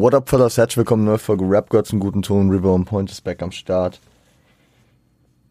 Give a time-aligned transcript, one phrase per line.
[0.00, 0.56] What up, fellas?
[0.56, 2.48] Herzlich willkommen, neue Folge Rap Gods im guten Ton.
[2.48, 4.00] River on Point ist back am Start.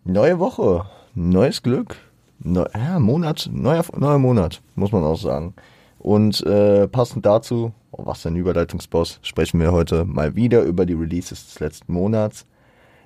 [0.05, 1.97] Neue Woche, neues Glück.
[2.39, 5.53] Neu, ja, Monat, neuer, neuer Monat, muss man auch sagen.
[5.99, 10.95] Und äh, passend dazu, oh, was ein Überleitungsboss, sprechen wir heute mal wieder über die
[10.95, 12.47] Releases des letzten Monats.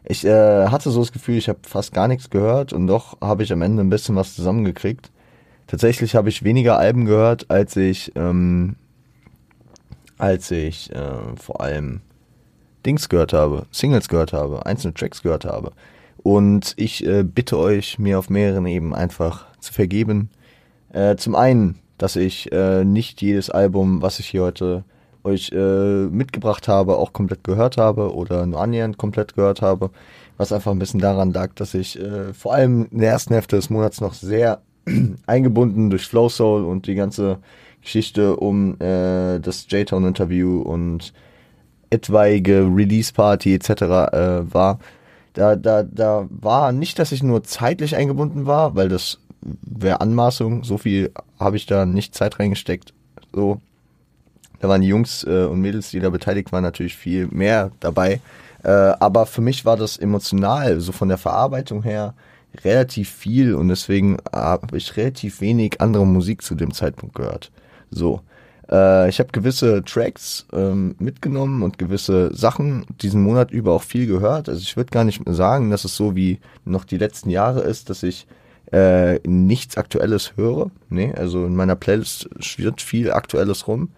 [0.05, 3.43] Ich äh, hatte so das Gefühl, ich habe fast gar nichts gehört und doch habe
[3.43, 5.11] ich am Ende ein bisschen was zusammengekriegt.
[5.67, 8.77] Tatsächlich habe ich weniger Alben gehört, als ich ähm,
[10.23, 11.99] als ich äh, vor allem
[12.85, 15.73] Dings gehört habe, Singles gehört habe, einzelne Tracks gehört habe.
[16.17, 20.29] Und ich äh, bitte euch, mir auf mehreren Ebenen einfach zu vergeben.
[20.93, 24.85] Äh, zum einen, dass ich äh, nicht jedes Album, was ich hier heute
[25.25, 29.89] euch äh, mitgebracht habe, auch komplett gehört habe oder nur annähernd komplett gehört habe.
[30.37, 33.57] Was einfach ein bisschen daran lag, dass ich äh, vor allem in der ersten Hälfte
[33.57, 34.61] des Monats noch sehr
[35.27, 37.39] eingebunden durch Flow Soul und die ganze
[37.83, 41.13] Geschichte um äh, das J-Town-Interview und
[41.89, 43.69] etwaige Release-Party etc.
[43.69, 44.79] Äh, war.
[45.33, 49.19] Da, da, da war nicht, dass ich nur zeitlich eingebunden war, weil das
[49.61, 50.63] wäre Anmaßung.
[50.63, 52.93] So viel habe ich da nicht Zeit reingesteckt.
[53.33, 53.61] So,
[54.59, 58.21] da waren die Jungs äh, und Mädels, die da beteiligt waren, natürlich viel mehr dabei.
[58.63, 62.13] Äh, aber für mich war das emotional, so von der Verarbeitung her,
[62.63, 67.51] relativ viel und deswegen habe ich relativ wenig andere Musik zu dem Zeitpunkt gehört.
[67.93, 68.21] So.
[68.69, 74.07] Äh, ich habe gewisse Tracks ähm, mitgenommen und gewisse Sachen diesen Monat über auch viel
[74.07, 74.49] gehört.
[74.49, 77.89] Also ich würde gar nicht sagen, dass es so wie noch die letzten Jahre ist,
[77.89, 78.27] dass ich
[78.71, 80.71] äh, nichts Aktuelles höre.
[80.89, 83.89] Nee, also in meiner Playlist schwirrt viel Aktuelles rum.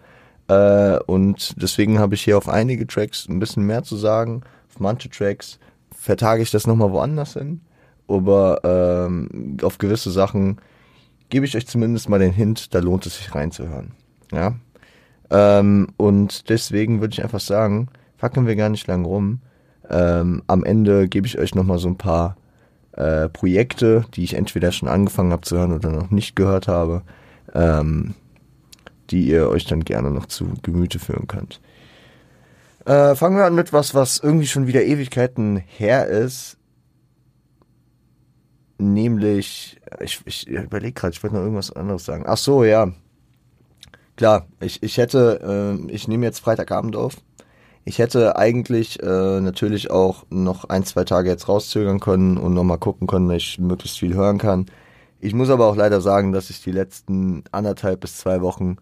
[0.48, 4.42] Äh, und deswegen habe ich hier auf einige Tracks ein bisschen mehr zu sagen.
[4.70, 5.58] Auf manche Tracks
[5.96, 7.60] vertage ich das nochmal woanders hin.
[8.08, 10.58] Aber ähm, auf gewisse Sachen
[11.28, 13.92] gebe ich euch zumindest mal den Hint, da lohnt es sich reinzuhören.
[14.32, 14.54] Ja.
[15.30, 19.40] Ähm, und deswegen würde ich einfach sagen, fackeln wir gar nicht lang rum.
[19.88, 22.36] Ähm, am Ende gebe ich euch nochmal so ein paar
[22.92, 27.02] äh, Projekte, die ich entweder schon angefangen habe zu hören oder noch nicht gehört habe,
[27.54, 28.14] ähm,
[29.10, 31.60] die ihr euch dann gerne noch zu Gemüte führen könnt.
[32.84, 36.56] Äh, fangen wir an mit was, was irgendwie schon wieder Ewigkeiten her ist
[38.78, 42.24] nämlich, ich, ich überlege gerade, ich wollte noch irgendwas anderes sagen.
[42.26, 42.92] Ach so, ja.
[44.16, 47.16] Klar, ich, ich hätte, äh, ich nehme jetzt Freitagabend auf.
[47.84, 52.78] Ich hätte eigentlich äh, natürlich auch noch ein, zwei Tage jetzt rauszögern können und nochmal
[52.78, 54.66] gucken können, dass ich möglichst viel hören kann.
[55.20, 58.76] Ich muss aber auch leider sagen, dass ich die letzten anderthalb bis zwei Wochen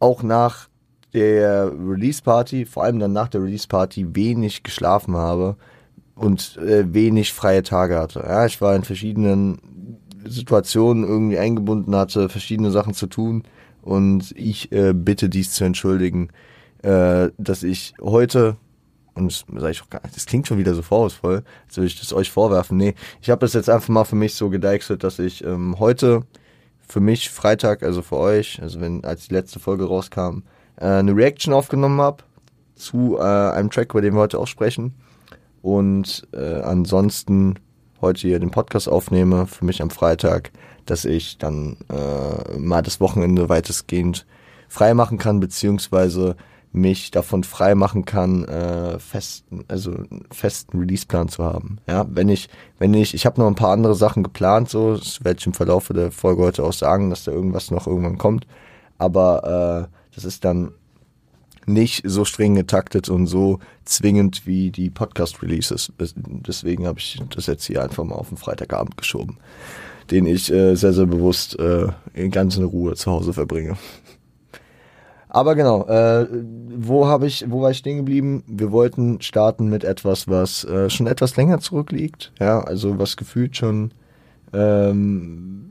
[0.00, 0.68] auch nach
[1.14, 5.56] der Release Party, vor allem dann nach der Release Party, wenig geschlafen habe
[6.18, 8.20] und äh, wenig freie Tage hatte.
[8.20, 9.58] Ja, ich war in verschiedenen
[10.26, 13.44] Situationen irgendwie eingebunden, hatte verschiedene Sachen zu tun
[13.82, 16.28] und ich äh, bitte dies zu entschuldigen,
[16.82, 18.56] äh, dass ich heute
[19.14, 21.86] und das sage ich auch gar nicht, das klingt schon wieder so vorwurfsvoll, als würde
[21.86, 22.76] ich das euch vorwerfen.
[22.76, 26.22] Nee, ich habe das jetzt einfach mal für mich so gedeichselt, dass ich ähm, heute
[26.86, 30.42] für mich Freitag, also für euch, also wenn als die letzte Folge rauskam,
[30.76, 32.22] äh, eine Reaction aufgenommen habe
[32.76, 34.94] zu äh, einem Track, über den wir heute auch sprechen
[35.68, 37.56] und äh, ansonsten
[38.00, 40.50] heute hier den Podcast aufnehme, für mich am Freitag,
[40.86, 44.24] dass ich dann äh, mal das Wochenende weitestgehend
[44.66, 46.36] frei machen kann, beziehungsweise
[46.72, 49.92] mich davon frei machen kann, äh, festen, also
[50.32, 51.80] festen Releaseplan zu haben.
[51.86, 52.48] Ja, wenn ich,
[52.78, 55.52] wenn ich, ich habe noch ein paar andere Sachen geplant, so, das werde ich im
[55.52, 58.46] Verlauf der Folge heute auch sagen, dass da irgendwas noch irgendwann kommt.
[58.96, 60.72] Aber äh, das ist dann
[61.68, 65.92] nicht so streng getaktet und so zwingend wie die Podcast-Releases.
[65.98, 69.38] Deswegen habe ich das jetzt hier einfach mal auf den Freitagabend geschoben,
[70.10, 73.76] den ich äh, sehr, sehr bewusst äh, in ganzer Ruhe zu Hause verbringe.
[75.30, 76.26] Aber genau, äh,
[76.74, 78.42] wo habe ich, wo war ich stehen geblieben?
[78.46, 83.56] Wir wollten starten mit etwas, was äh, schon etwas länger zurückliegt, ja, also was gefühlt
[83.56, 83.92] schon
[84.54, 85.66] ähm,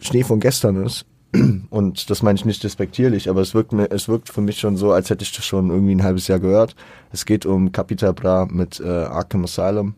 [0.00, 1.04] Schnee von gestern ist.
[1.70, 4.76] Und das meine ich nicht despektierlich, aber es wirkt, mir, es wirkt für mich schon
[4.76, 6.74] so, als hätte ich das schon irgendwie ein halbes Jahr gehört.
[7.12, 9.94] Es geht um Capita Bra mit äh, Arkham Asylum,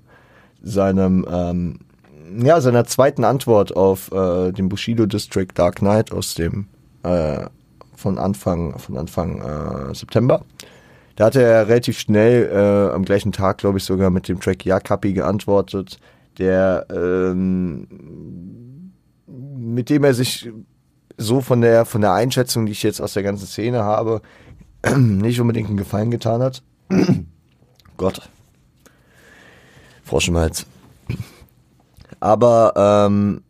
[0.62, 1.78] seinem, ähm,
[2.38, 6.66] ja, seiner zweiten Antwort auf äh, den Bushido District Dark Knight aus dem,
[7.02, 7.46] äh,
[7.96, 10.44] von Anfang, von Anfang äh, September.
[11.16, 14.64] Da hatte er relativ schnell, äh, am gleichen Tag, glaube ich, sogar mit dem Track
[14.64, 15.98] Ja Kapi geantwortet,
[16.38, 17.86] der, ähm,
[19.26, 20.50] mit dem er sich
[21.22, 24.22] so von der, von der Einschätzung, die ich jetzt aus der ganzen Szene habe,
[24.96, 26.62] nicht unbedingt einen Gefallen getan hat.
[27.96, 28.28] Gott.
[30.04, 30.66] Frosch im Hals.
[32.20, 33.42] aber ähm,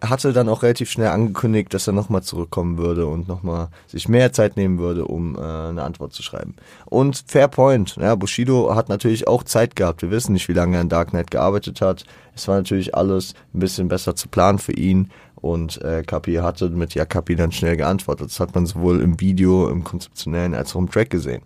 [0.00, 4.32] hatte dann auch relativ schnell angekündigt, dass er nochmal zurückkommen würde und nochmal sich mehr
[4.32, 6.54] Zeit nehmen würde, um äh, eine Antwort zu schreiben.
[6.86, 10.02] Und fair point, ja, Bushido hat natürlich auch Zeit gehabt.
[10.02, 12.04] Wir wissen nicht, wie lange er in Dark Knight gearbeitet hat.
[12.34, 15.10] Es war natürlich alles ein bisschen besser zu planen für ihn.
[15.36, 18.30] Und äh, Kapi hatte mit Ja Kapi dann schnell geantwortet.
[18.30, 21.42] Das hat man sowohl im Video, im konzeptionellen als auch im Track gesehen.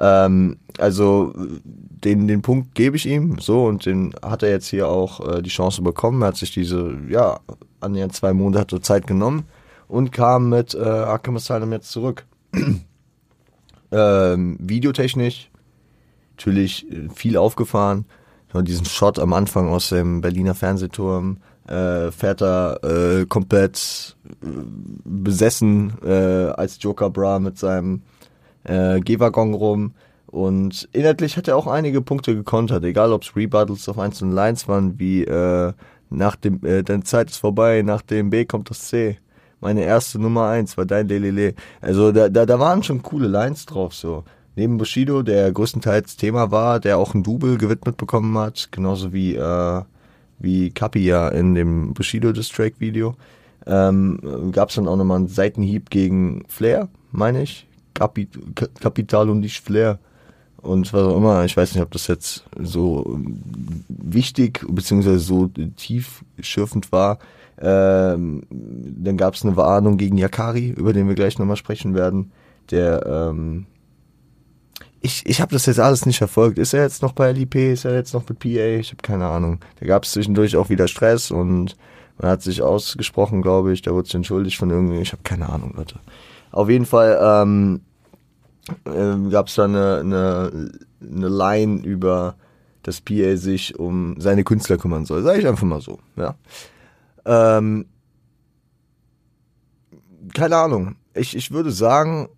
[0.00, 4.88] Ähm, also den, den Punkt gebe ich ihm so und den hat er jetzt hier
[4.88, 6.22] auch äh, die Chance bekommen.
[6.22, 7.40] Er hat sich diese, ja,
[7.80, 9.44] annähernd zwei Monate Zeit genommen
[9.88, 12.24] und kam mit äh, Arkham Asylum jetzt zurück.
[13.92, 15.50] ähm, videotechnisch
[16.32, 18.06] natürlich äh, viel aufgefahren.
[18.52, 21.38] Diesen Shot am Anfang aus dem Berliner Fernsehturm
[21.68, 24.46] äh, fährt er äh, komplett äh,
[25.04, 28.02] besessen äh, als Joker Bra mit seinem
[28.64, 29.92] äh, G-Waggon rum.
[30.26, 34.68] Und inhaltlich hat er auch einige Punkte gekontert, egal ob es Rebuttals auf einzelnen Lines
[34.68, 35.72] waren, wie äh,
[36.08, 39.18] nach dem, äh, deine Zeit ist vorbei, nach dem B kommt das C.
[39.60, 41.54] Meine erste Nummer eins war dein Lelele.
[41.80, 44.24] Also da, da, da waren schon coole Lines drauf, so.
[44.56, 49.36] Neben Bushido, der größtenteils Thema war, der auch ein Double gewidmet bekommen hat, genauso wie,
[49.36, 49.82] äh,
[50.38, 53.14] wie Kapi ja in dem Bushido Distrack Video,
[53.66, 58.38] ähm, gab es dann auch nochmal einen Seitenhieb gegen Flair, meine ich, Kapit
[58.80, 59.98] Kapital und nicht Flair.
[60.62, 63.18] Und was auch immer, ich weiß nicht, ob das jetzt so
[63.88, 65.16] wichtig bzw.
[65.16, 67.18] so tiefschürfend war.
[67.60, 72.32] Ähm, dann gab es eine Warnung gegen Yakari, über den wir gleich nochmal sprechen werden.
[72.70, 73.66] Der, ähm,
[75.00, 76.58] ich, ich habe das jetzt alles nicht verfolgt.
[76.58, 77.54] Ist er jetzt noch bei LIP?
[77.54, 78.78] Ist er jetzt noch mit PA?
[78.78, 79.60] Ich habe keine Ahnung.
[79.78, 81.76] Da gab es zwischendurch auch wieder Stress und
[82.18, 83.80] man hat sich ausgesprochen, glaube ich.
[83.82, 85.00] Da wurde sich entschuldigt von irgendwie.
[85.00, 85.96] Ich habe keine Ahnung, Leute.
[86.50, 87.80] Auf jeden Fall ähm,
[88.84, 90.70] äh, gab es da eine, eine,
[91.00, 92.36] eine Line über,
[92.82, 95.22] dass PA sich um seine Künstler kümmern soll.
[95.22, 96.34] Sag ich einfach mal so, ja.
[97.24, 97.86] Ähm,
[100.34, 100.96] keine Ahnung.
[101.14, 102.28] Ich, ich würde sagen,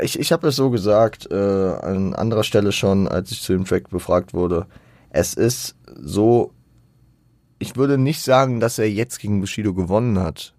[0.00, 3.64] ich, ich habe es so gesagt, äh, an anderer Stelle schon, als ich zu dem
[3.64, 4.66] Track befragt wurde.
[5.10, 6.52] Es ist so,
[7.58, 10.54] ich würde nicht sagen, dass er jetzt gegen Bushido gewonnen hat.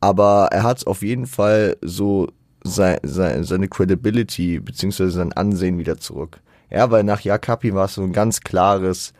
[0.00, 2.28] Aber er hat auf jeden Fall so
[2.64, 6.40] sein, sein, seine Credibility beziehungsweise sein Ansehen wieder zurück.
[6.70, 9.12] Ja, weil nach Jakapi war es so ein ganz klares,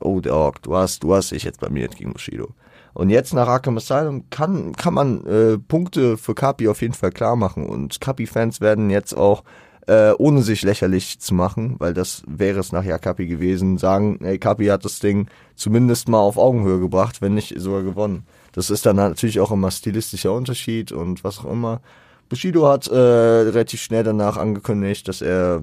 [0.00, 2.48] oh Dog, du hast, du hast dich jetzt bei mir gegen Bushido.
[2.92, 7.12] Und jetzt nach Arkham Asylum kann, kann man äh, Punkte für Kapi auf jeden Fall
[7.12, 7.66] klar machen.
[7.66, 9.44] Und Kapi-Fans werden jetzt auch,
[9.86, 14.38] äh, ohne sich lächerlich zu machen, weil das wäre es nach Jakapi gewesen, sagen, ey,
[14.38, 18.26] Kapi hat das Ding zumindest mal auf Augenhöhe gebracht, wenn nicht sogar gewonnen.
[18.52, 21.80] Das ist dann natürlich auch immer stilistischer Unterschied und was auch immer.
[22.30, 25.62] Bushido hat äh, relativ schnell danach angekündigt, dass er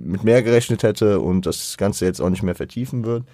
[0.00, 3.24] mit mehr gerechnet hätte und das Ganze jetzt auch nicht mehr vertiefen wird.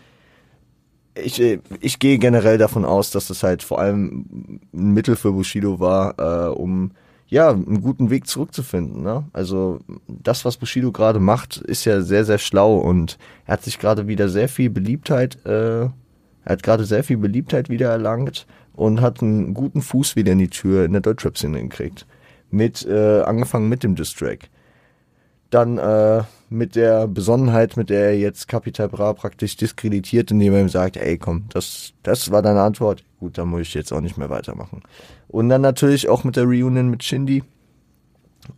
[1.14, 5.32] Ich, äh, ich gehe generell davon aus, dass das halt vor allem ein Mittel für
[5.32, 6.92] Bushido war, äh, um
[7.26, 9.02] ja einen guten Weg zurückzufinden.
[9.02, 9.26] Ne?
[9.34, 13.78] Also das, was Bushido gerade macht, ist ja sehr, sehr schlau und er hat sich
[13.78, 15.88] gerade wieder sehr viel Beliebtheit, äh,
[16.48, 20.38] er hat gerade sehr viel Beliebtheit wieder erlangt und hat einen guten Fuß wieder in
[20.38, 22.06] die Tür in der Deutschrap-Szene gekriegt
[22.50, 24.48] mit, äh, angefangen mit dem Distrack.
[25.50, 30.62] Dann äh, mit der Besonnenheit, mit der er jetzt Capital Bra praktisch diskreditiert, indem er
[30.62, 33.04] ihm sagt, ey komm, das, das war deine Antwort.
[33.20, 34.80] Gut, dann muss ich jetzt auch nicht mehr weitermachen.
[35.28, 37.42] Und dann natürlich auch mit der Reunion mit Shindy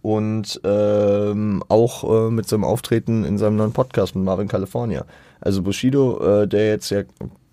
[0.00, 5.04] und ähm, auch äh, mit seinem Auftreten in seinem neuen Podcast mit Marvin California.
[5.40, 7.02] Also Bushido, äh, der jetzt ja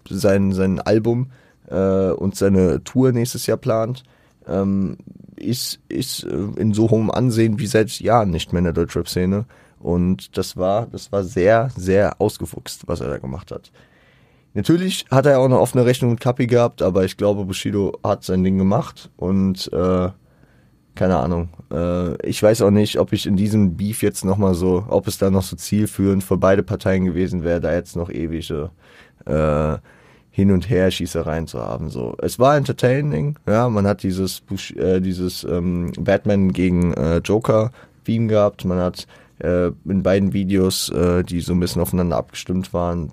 [0.10, 1.32] sein, sein Album
[1.70, 4.04] äh, und seine Tour nächstes Jahr plant,
[4.48, 4.98] ähm,
[5.36, 9.46] ist, ist äh, in so hohem Ansehen wie seit Jahren nicht mehr in der Deutschrap-Szene.
[9.80, 13.72] Und das war, das war sehr, sehr ausgefuchst, was er da gemacht hat.
[14.54, 18.24] Natürlich hat er auch eine offene Rechnung mit Kapi gehabt, aber ich glaube, Bushido hat
[18.24, 20.10] sein Ding gemacht und äh,
[20.96, 21.50] keine Ahnung.
[21.72, 25.20] Äh, ich weiß auch nicht, ob ich in diesem Beef jetzt nochmal so, ob es
[25.20, 28.72] da noch so zielführend für beide Parteien gewesen wäre, da jetzt noch ewige
[29.26, 29.78] äh,
[30.38, 31.89] hin und her Schießereien zu haben.
[31.89, 33.39] So, es war entertaining.
[33.48, 37.72] Ja, man hat dieses Bush, äh, dieses ähm, Batman gegen äh, Joker
[38.06, 38.63] Theme gehabt.
[38.63, 39.08] Man hat
[39.39, 43.12] äh, in beiden Videos, äh, die so ein bisschen aufeinander abgestimmt waren,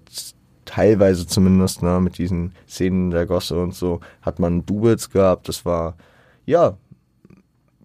[0.66, 5.48] teilweise zumindest, ne, mit diesen Szenen der Gosse und so, hat man Doubles gehabt.
[5.48, 5.96] Das war
[6.44, 6.76] ja,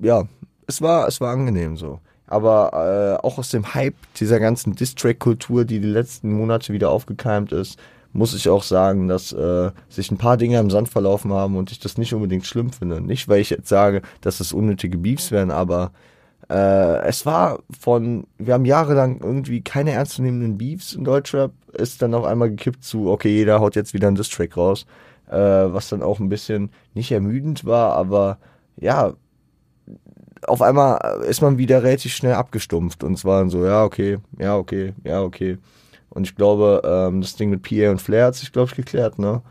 [0.02, 0.28] ja,
[0.68, 2.02] es war, es war angenehm so.
[2.28, 7.54] Aber äh, auch aus dem Hype dieser ganzen Distrack-Kultur, die die letzten Monate wieder aufgekeimt
[7.54, 7.80] ist,
[8.12, 11.72] muss ich auch sagen, dass äh, sich ein paar Dinge im Sand verlaufen haben und
[11.72, 13.02] ich das nicht unbedingt schlimm finde.
[13.02, 15.92] Nicht, weil ich jetzt sage, dass das unnötige Beefs wären, aber
[16.50, 21.52] äh, es war von, wir haben jahrelang irgendwie keine ernstzunehmenden Beefs in Deutschrap.
[21.74, 24.86] ist dann auf einmal gekippt zu, okay, jeder haut jetzt wieder einen Distrack raus,
[25.28, 28.40] äh, was dann auch ein bisschen nicht ermüdend war, aber
[28.78, 29.14] ja,
[30.48, 34.94] auf einmal ist man wieder relativ schnell abgestumpft und zwar so, ja, okay, ja, okay,
[35.04, 35.58] ja, okay.
[36.10, 39.20] Und ich glaube, ähm, das Ding mit Pierre und Flair hat sich, glaube ich, geklärt,
[39.20, 39.42] ne?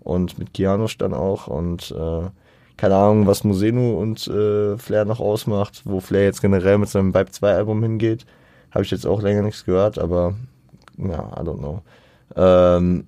[0.00, 2.28] Und mit Kianosch dann auch und äh,
[2.76, 7.14] keine Ahnung, was Museno und äh, Flair noch ausmacht, wo Flair jetzt generell mit seinem
[7.14, 8.26] Vibe 2 Album hingeht.
[8.70, 10.34] Habe ich jetzt auch länger nichts gehört, aber
[10.98, 11.82] ja, I don't know.
[12.36, 13.06] Ähm,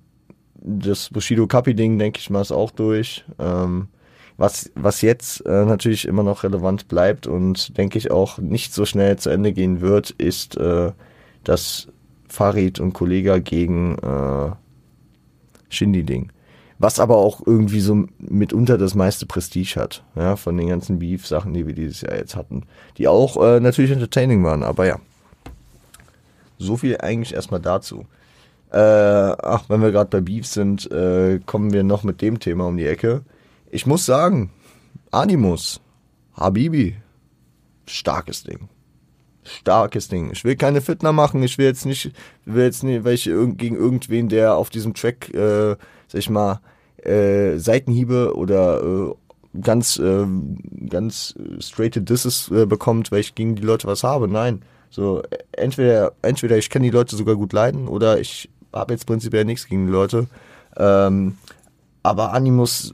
[0.55, 3.25] das Bushido Kapi Ding, denke ich mal, ist auch durch.
[3.39, 3.89] Ähm,
[4.37, 8.85] was, was jetzt äh, natürlich immer noch relevant bleibt und denke ich auch nicht so
[8.85, 10.91] schnell zu Ende gehen wird, ist äh,
[11.43, 11.87] das
[12.37, 14.51] Farid und Kollega gegen äh,
[15.69, 16.31] Shindy-Ding.
[16.77, 21.55] Was aber auch irgendwie so mitunter das meiste Prestige hat, ja, von den ganzen Beef-Sachen,
[21.55, 22.67] die wir dieses Jahr jetzt hatten.
[22.99, 24.99] Die auch äh, natürlich entertaining waren, aber ja.
[26.59, 28.05] So viel eigentlich erstmal dazu.
[28.71, 32.67] Äh, ach, wenn wir gerade bei Beef sind, äh, kommen wir noch mit dem Thema
[32.67, 33.23] um die Ecke.
[33.71, 34.51] Ich muss sagen,
[35.09, 35.81] Animus,
[36.35, 36.97] Habibi,
[37.87, 38.69] starkes Ding.
[39.47, 40.31] Starkes Ding.
[40.31, 41.41] Ich will keine Fitner machen.
[41.43, 42.11] Ich will jetzt nicht,
[42.45, 45.75] will jetzt nicht, welche gegen irgendwen, der auf diesem Track, äh,
[46.07, 46.59] sag ich mal,
[47.03, 50.25] äh, Seitenhiebe oder äh, ganz, äh,
[50.89, 54.27] ganz straighte Disses äh, bekommt, weil ich gegen die Leute was habe.
[54.27, 54.61] Nein.
[54.89, 59.45] So, entweder, entweder ich kann die Leute sogar gut leiden oder ich habe jetzt prinzipiell
[59.45, 60.27] nichts gegen die Leute.
[60.77, 61.37] Ähm,
[62.03, 62.93] aber Animus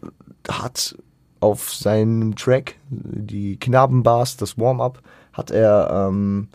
[0.50, 0.95] hat
[1.39, 5.01] auf seinem Track, die Knabenbars, das Warm-up,
[5.33, 6.47] hat er ähm,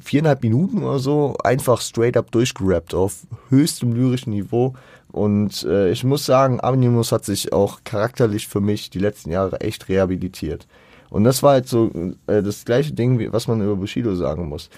[0.00, 4.74] viereinhalb Minuten oder so einfach straight up durchgerappt auf höchstem lyrischen Niveau.
[5.10, 9.60] Und äh, ich muss sagen, Animus hat sich auch charakterlich für mich die letzten Jahre
[9.60, 10.66] echt rehabilitiert.
[11.10, 11.90] Und das war halt so
[12.26, 14.68] äh, das gleiche Ding, wie, was man über Bushido sagen muss.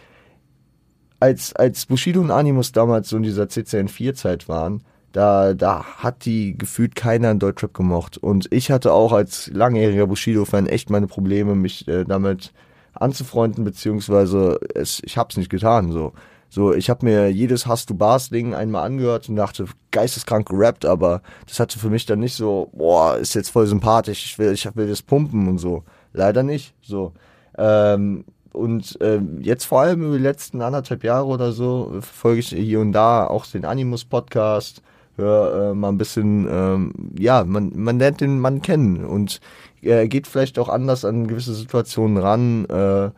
[1.18, 4.82] Als, als Bushido und Animus damals so in dieser CCN4-Zeit waren,
[5.12, 8.18] da, da hat die gefühlt keiner in Deutschrap gemocht.
[8.18, 12.52] Und ich hatte auch als langjähriger Bushido-Fan echt meine Probleme, mich äh, damit
[12.92, 16.12] anzufreunden, beziehungsweise es, ich hab's nicht getan, so.
[16.52, 20.84] So, ich habe mir jedes Hast du Bars Ding einmal angehört und dachte, geisteskrank gerappt,
[20.84, 24.52] aber das hatte für mich dann nicht so, boah, ist jetzt voll sympathisch, ich will,
[24.52, 25.84] ich will das pumpen und so.
[26.12, 27.12] Leider nicht, so.
[27.56, 32.48] Ähm, und ähm, jetzt vor allem über die letzten anderthalb Jahre oder so verfolge ich
[32.48, 34.82] hier und da auch den Animus Podcast,
[35.22, 39.40] äh, mal ein bisschen, ähm, ja, man, man lernt den Mann kennen und
[39.82, 43.10] er geht vielleicht auch anders an gewisse Situationen ran, äh,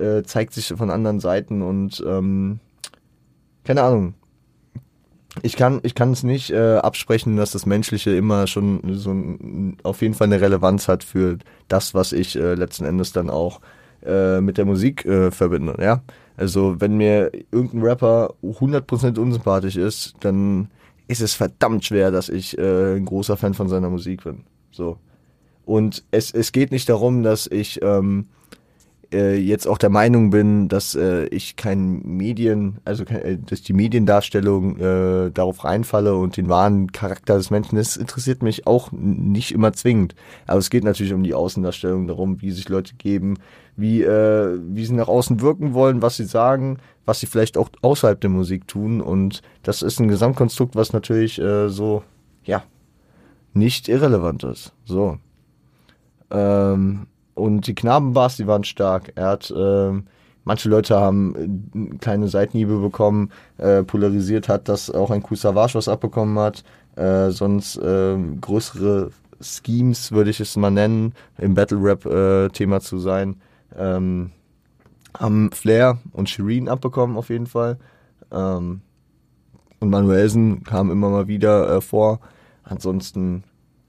[0.00, 2.60] äh, zeigt sich von anderen Seiten und ähm,
[3.64, 4.14] keine Ahnung.
[5.42, 9.78] Ich kann ich kann es nicht äh, absprechen, dass das Menschliche immer schon so ein,
[9.82, 13.60] auf jeden Fall eine Relevanz hat für das, was ich äh, letzten Endes dann auch
[14.04, 15.76] äh, mit der Musik äh, verbinde.
[15.80, 16.02] Ja,
[16.36, 20.68] also wenn mir irgendein Rapper 100% unsympathisch ist, dann
[21.08, 24.44] ist es verdammt schwer, dass ich äh, ein großer Fan von seiner Musik bin.
[24.70, 24.98] So.
[25.64, 28.28] Und es, es geht nicht darum, dass ich ähm,
[29.14, 33.72] äh, jetzt auch der Meinung bin, dass äh, ich kein Medien, also äh, dass die
[33.72, 39.52] Mediendarstellung äh, darauf reinfalle und den wahren Charakter des Menschen, das interessiert mich auch nicht
[39.52, 40.14] immer zwingend.
[40.46, 43.38] Aber es geht natürlich um die Außendarstellung, darum, wie sich Leute geben,
[43.76, 47.70] wie, äh, wie sie nach außen wirken wollen, was sie sagen, was sie vielleicht auch
[47.82, 49.00] außerhalb der Musik tun.
[49.00, 52.02] Und das ist ein Gesamtkonstrukt, was natürlich äh, so,
[52.44, 52.64] ja,
[53.52, 54.72] nicht irrelevant ist.
[54.84, 55.18] So.
[56.30, 59.12] Ähm, und die Knabenbars, die waren stark.
[59.16, 60.06] Er hat, ähm,
[60.44, 65.88] manche Leute haben äh, kleine Seitenhiebe bekommen, äh, polarisiert hat, dass auch ein Kusavage was
[65.88, 66.64] abbekommen hat.
[66.96, 69.10] Äh, sonst äh, größere
[69.40, 73.36] Schemes, würde ich es mal nennen, im Battle Rap äh, zu sein.
[73.76, 74.30] Ähm,
[75.18, 77.78] haben Flair und Shireen abbekommen auf jeden Fall.
[78.32, 78.80] Ähm,
[79.80, 82.20] und Manuelsen kam immer mal wieder äh, vor.
[82.62, 83.44] Ansonsten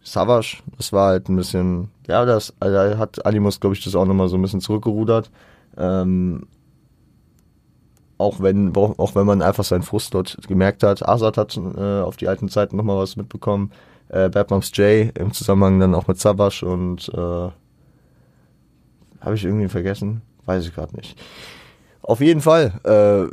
[0.05, 4.05] Savage, das war halt ein bisschen, ja, das also hat Animus, glaube ich, das auch
[4.05, 5.31] nochmal so ein bisschen zurückgerudert.
[5.77, 6.47] Ähm,
[8.17, 11.05] auch wenn, auch wenn man einfach seinen Frust dort gemerkt hat.
[11.07, 13.71] Azad hat äh, auf die alten Zeiten nochmal was mitbekommen.
[14.09, 17.49] Äh, Bad Moms J im Zusammenhang dann auch mit Savage und äh,
[19.19, 20.21] habe ich irgendwie vergessen?
[20.45, 21.19] Weiß ich gerade nicht.
[22.03, 23.27] Auf jeden Fall, äh,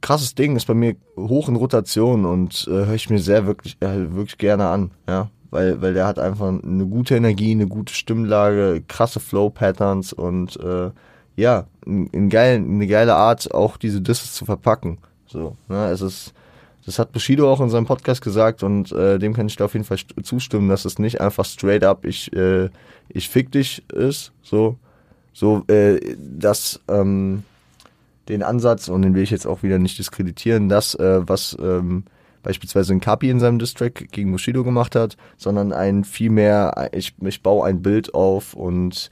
[0.00, 3.76] krasses Ding, ist bei mir hoch in Rotation und äh, höre ich mir sehr wirklich,
[3.80, 7.94] äh, wirklich gerne an, ja weil, weil der hat einfach eine gute Energie, eine gute
[7.94, 10.90] Stimmlage, krasse Flow-Patterns und äh,
[11.36, 14.98] ja, ein, geil, eine geile Art, auch diese Disses zu verpacken.
[15.26, 16.34] So, ne, es ist,
[16.84, 19.74] das hat Bushido auch in seinem Podcast gesagt und äh, dem kann ich da auf
[19.74, 22.68] jeden Fall zustimmen, dass es nicht einfach straight up ich, äh,
[23.08, 24.76] ich fick dich ist, so,
[25.32, 27.44] so, äh, dass ähm,
[28.28, 32.04] den Ansatz, und den will ich jetzt auch wieder nicht diskreditieren, das, äh, was ähm,
[32.48, 37.14] beispielsweise ein Kapi in seinem Distrack gegen Bushido gemacht hat, sondern ein viel mehr, ich,
[37.20, 39.10] ich baue ein Bild auf und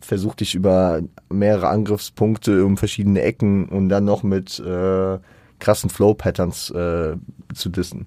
[0.00, 5.18] versuche dich über mehrere Angriffspunkte um verschiedene Ecken und dann noch mit äh,
[5.58, 7.16] krassen Flow-Patterns äh,
[7.52, 8.06] zu dissen.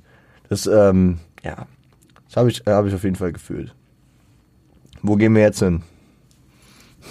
[0.50, 1.68] Das, ähm, ja,
[2.26, 3.76] das habe ich, hab ich auf jeden Fall gefühlt.
[5.04, 5.84] Wo gehen wir jetzt hin?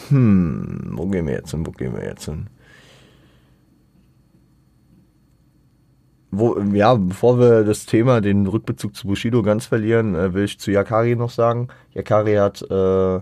[0.08, 1.64] Hm, wo gehen wir jetzt hin?
[1.64, 2.48] Wo gehen wir jetzt hin?
[6.32, 10.60] Wo, ja, bevor wir das Thema, den Rückbezug zu Bushido ganz verlieren, äh, will ich
[10.60, 11.68] zu Yakari noch sagen.
[11.92, 13.20] Yakari hat äh,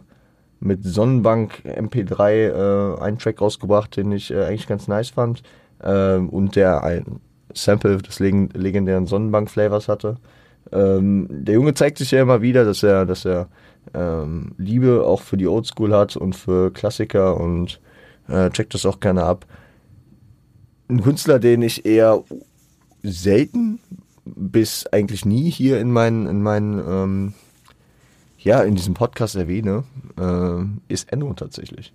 [0.60, 5.42] mit Sonnenbank MP3 äh, einen Track rausgebracht, den ich äh, eigentlich ganz nice fand.
[5.80, 7.20] Äh, und der ein
[7.54, 10.16] Sample des leg legendären Sonnenbank-Flavors hatte.
[10.72, 13.48] Ähm, der Junge zeigt sich ja immer wieder, dass er, dass er
[13.94, 17.80] ähm, Liebe auch für die Oldschool hat und für Klassiker und
[18.28, 19.46] äh, checkt das auch gerne ab.
[20.90, 22.22] Ein Künstler, den ich eher
[23.02, 23.80] selten
[24.24, 27.34] bis eigentlich nie hier in meinen, in meinen, ähm,
[28.38, 29.84] ja, in diesem Podcast erwähne,
[30.18, 31.92] äh, ist Enno tatsächlich.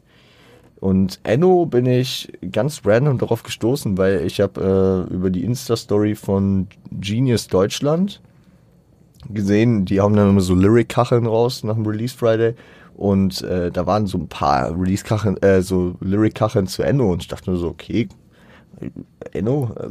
[0.80, 6.16] Und Enno bin ich ganz random darauf gestoßen, weil ich habe äh, über die Insta-Story
[6.16, 8.22] von Genius Deutschland
[9.30, 12.56] gesehen, die haben dann immer so Lyric-Kacheln raus nach dem Release Friday.
[12.96, 17.14] Und äh, da waren so ein paar Release-Kacheln, äh, so Lyric-Kacheln zu Enno.
[17.14, 18.10] Und ich dachte nur so, okay,
[19.32, 19.90] Enno, äh,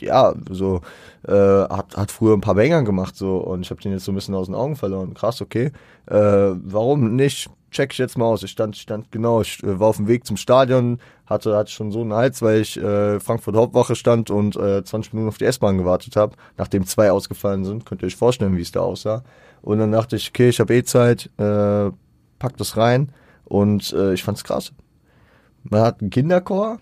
[0.00, 0.80] ja, so
[1.26, 4.12] äh, hat, hat früher ein paar Banger gemacht so und ich habe den jetzt so
[4.12, 5.14] ein bisschen aus den Augen verloren.
[5.14, 5.72] Krass, okay.
[6.06, 7.50] Äh, warum nicht?
[7.70, 8.42] Check ich jetzt mal aus.
[8.44, 11.90] Ich stand, stand genau, ich äh, war auf dem Weg zum Stadion, hatte, hatte schon
[11.90, 15.44] so einen Hals, weil ich äh, Frankfurt Hauptwache stand und äh, 20 Minuten auf die
[15.44, 17.84] S-Bahn gewartet habe, nachdem zwei ausgefallen sind.
[17.84, 19.24] Könnt ihr euch vorstellen, wie es da aussah.
[19.62, 21.90] Und dann dachte ich, okay, ich habe eh Zeit, äh,
[22.38, 23.10] pack das rein
[23.44, 24.72] und äh, ich fand's krass.
[25.62, 26.78] Man hat einen Kinderchor,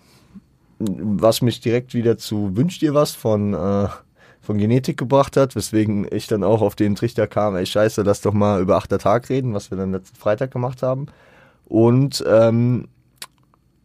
[0.99, 3.87] was mich direkt wieder zu Wünsch dir was von, äh,
[4.41, 8.21] von Genetik gebracht hat, weswegen ich dann auch auf den Trichter kam, ey scheiße, lass
[8.21, 11.07] doch mal über achter Tag reden, was wir dann letzten Freitag gemacht haben.
[11.65, 12.87] Und ähm,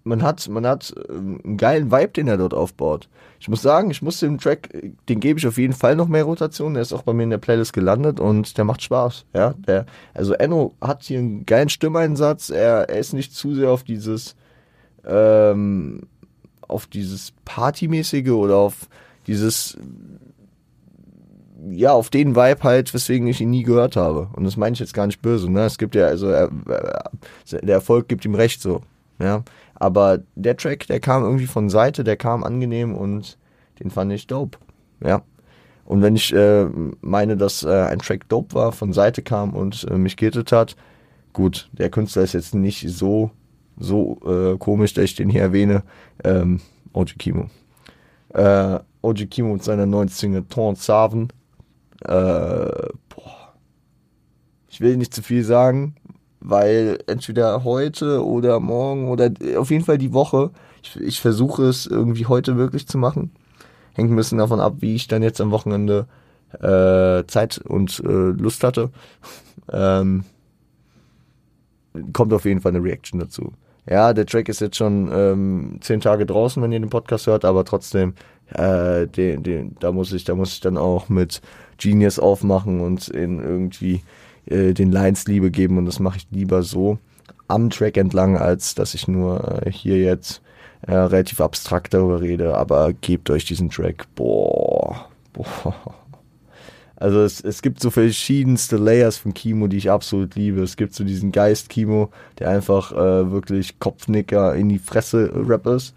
[0.09, 3.09] man hat, man hat ähm, einen geilen Vibe, den er dort aufbaut.
[3.41, 4.69] Ich muss sagen, ich muss dem Track,
[5.09, 6.75] den gebe ich auf jeden Fall noch mehr Rotation.
[6.75, 9.27] Der ist auch bei mir in der Playlist gelandet und der macht Spaß.
[9.33, 12.51] Ja, der, also Enno hat hier einen geilen Stimmeinsatz.
[12.51, 14.35] Er, er ist nicht zu sehr auf dieses
[15.07, 16.03] ähm,
[16.69, 18.89] auf dieses Partymäßige oder auf
[19.27, 19.77] dieses,
[21.71, 24.29] ja, auf den Vibe halt, weswegen ich ihn nie gehört habe.
[24.35, 25.65] Und das meine ich jetzt gar nicht böse, ne?
[25.65, 26.51] Es gibt ja, also, er,
[27.51, 28.83] der Erfolg gibt ihm recht so,
[29.19, 29.43] ja.
[29.75, 33.39] Aber der Track, der kam irgendwie von Seite, der kam angenehm und
[33.81, 34.59] den fand ich dope,
[35.05, 35.23] ja.
[35.85, 36.67] Und wenn ich äh,
[37.01, 40.77] meine, dass äh, ein Track dope war, von Seite kam und äh, mich gittet hat,
[41.33, 43.31] gut, der Künstler ist jetzt nicht so
[43.79, 45.83] so äh, komisch, dass ich den hier erwähne.
[46.25, 46.61] Ähm,
[46.93, 47.49] Oji Kimo.
[48.35, 51.29] Äh, Oji Kimo mit seiner neuen Single Torn Saven.
[52.05, 53.55] Äh, boah.
[54.69, 55.97] Ich will nicht zu viel sagen,
[56.41, 60.51] weil entweder heute oder morgen oder auf jeden Fall die Woche,
[60.83, 63.33] ich, ich versuche es irgendwie heute wirklich zu machen.
[63.95, 66.07] Hängt ein bisschen davon ab, wie ich dann jetzt am Wochenende
[66.61, 68.91] äh, Zeit und äh, Lust hatte.
[69.73, 70.25] ähm,
[72.13, 73.53] kommt auf jeden Fall eine Reaction dazu
[73.89, 77.45] ja, der Track ist jetzt schon ähm, zehn Tage draußen, wenn ihr den Podcast hört,
[77.45, 78.15] aber trotzdem,
[78.55, 81.41] äh, den, den, da muss ich, da muss ich dann auch mit
[81.79, 84.03] Genius aufmachen und in irgendwie
[84.47, 86.99] äh, den Lines Liebe geben und das mache ich lieber so
[87.47, 90.43] am Track entlang, als dass ich nur äh, hier jetzt
[90.83, 94.07] äh, relativ abstrakt darüber rede, aber gebt euch diesen Track.
[94.15, 95.75] Boah, boah.
[97.01, 100.63] Also es, es gibt so verschiedenste Layers von Kimo, die ich absolut liebe.
[100.63, 105.67] Es gibt so diesen Geist Kimo, der einfach äh, wirklich Kopfnicker in die Fresse Rap
[105.67, 105.95] ist.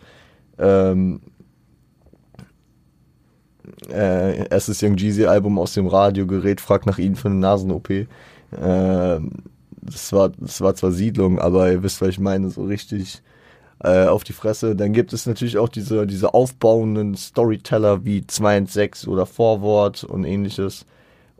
[0.60, 1.22] Ähm,
[3.90, 7.90] äh, erstes Young Jeezy Album aus dem Radiogerät fragt nach ihnen für eine Nasen-OP.
[7.90, 8.08] Äh,
[8.52, 13.24] das, war, das war zwar Siedlung, aber ihr wisst, was ich meine, so richtig
[13.84, 14.76] äh, auf die Fresse.
[14.76, 20.04] Dann gibt es natürlich auch diese, diese aufbauenden Storyteller wie 2 und 6 oder Vorwort
[20.04, 20.86] und ähnliches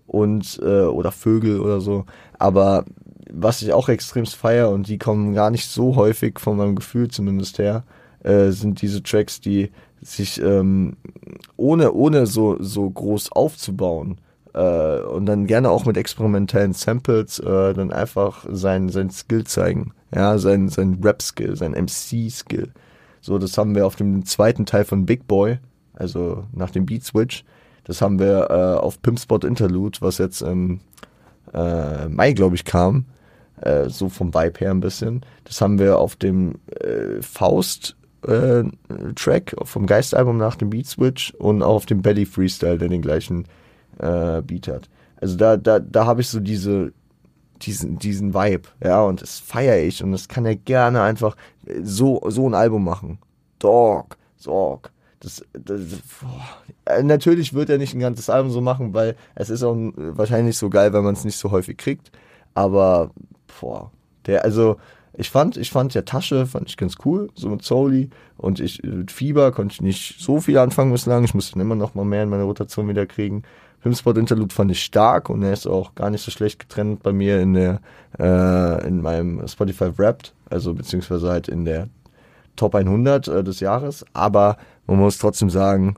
[0.08, 2.06] und äh, oder Vögel oder so.
[2.38, 2.86] Aber
[3.32, 7.10] was ich auch extremst feier und die kommen gar nicht so häufig von meinem Gefühl
[7.10, 7.84] zumindest her,
[8.24, 10.98] äh, sind diese Tracks, die sich ähm,
[11.58, 14.20] ohne ohne so so groß aufzubauen
[14.54, 19.94] äh, und dann gerne auch mit experimentellen Samples äh, dann einfach sein sein Skill zeigen.
[20.14, 22.72] Ja, sein, sein Rap-Skill, sein MC-Skill.
[23.22, 25.60] So, das haben wir auf dem zweiten Teil von Big Boy,
[25.94, 27.46] also nach dem Beat Switch.
[27.84, 30.80] Das haben wir äh, auf Pimpspot Interlude, was jetzt im
[31.54, 33.06] äh, Mai, glaube ich, kam.
[33.62, 35.22] Äh, so vom Vibe her ein bisschen.
[35.44, 37.96] Das haben wir auf dem äh, Faust
[38.28, 38.64] äh,
[39.16, 43.02] Track vom Geistalbum nach dem Beat Switch und auch auf dem Belly Freestyle, der den
[43.02, 43.46] gleichen
[44.00, 44.90] äh, Beat hat.
[45.18, 46.94] Also da, da, da habe ich so diese,
[47.66, 51.36] diesen, diesen Vibe, ja, und das feiere ich und das kann er gerne einfach
[51.82, 53.20] so, so ein Album machen.
[53.60, 54.92] Dog, Dog.
[55.20, 55.82] Das, das
[56.20, 57.04] boah.
[57.04, 60.70] natürlich wird er nicht ein ganzes Album so machen, weil es ist auch wahrscheinlich so
[60.70, 62.12] geil, wenn man es nicht so häufig kriegt.
[62.56, 63.12] Aber
[63.60, 63.92] boah,
[64.26, 64.78] der, also
[65.14, 68.10] ich fand, ich fand ja Tasche, fand ich ganz cool, so mit Soli.
[68.38, 71.24] Und ich, mit Fieber konnte ich nicht so viel anfangen bislang.
[71.24, 73.44] Ich musste immer noch mal mehr in meine Rotation wieder kriegen.
[73.82, 77.12] Filmspot Interlude fand ich stark und er ist auch gar nicht so schlecht getrennt bei
[77.12, 77.82] mir in der,
[78.20, 81.90] äh, in meinem Spotify Wrapped, also beziehungsweise halt in der
[82.56, 84.06] Top 100 äh, des Jahres.
[84.14, 85.96] Aber man muss trotzdem sagen,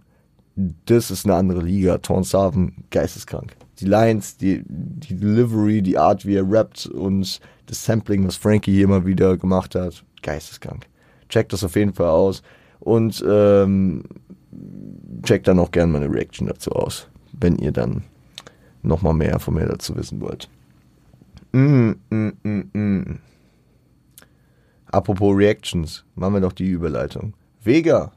[0.56, 1.98] das ist eine andere Liga.
[1.98, 3.54] Torn Saven, geisteskrank.
[3.80, 8.72] Die Lines, die, die Delivery, die Art, wie er rappt und das Sampling, was Frankie
[8.72, 10.86] hier immer wieder gemacht hat, geisteskrank.
[11.28, 12.44] Checkt das auf jeden Fall aus
[12.80, 14.04] und ähm,
[15.24, 17.10] checkt dann auch gerne meine Reaction dazu aus
[17.44, 18.04] wenn ihr dann
[18.82, 20.50] nochmal mehr von mir dazu wissen wollt.
[21.52, 23.20] Mm, mm, mm, mm.
[24.88, 27.34] Apropos Reactions, machen wir doch die Überleitung.
[27.64, 28.12] Vega.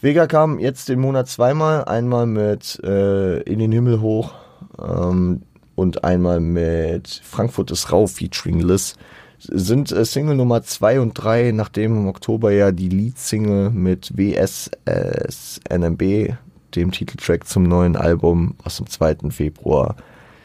[0.00, 4.32] Vega kam jetzt den Monat zweimal, einmal mit äh, In den Himmel hoch
[4.80, 5.42] ähm,
[5.74, 8.96] und einmal mit Frankfurt ist rau featuring Liz.
[9.38, 15.60] Sind äh, Single Nummer 2 und 3, nachdem im Oktober ja die Lead-Single mit WSS
[15.68, 16.34] NMB
[16.74, 19.30] dem Titeltrack zum neuen Album, was am 2.
[19.30, 19.96] Februar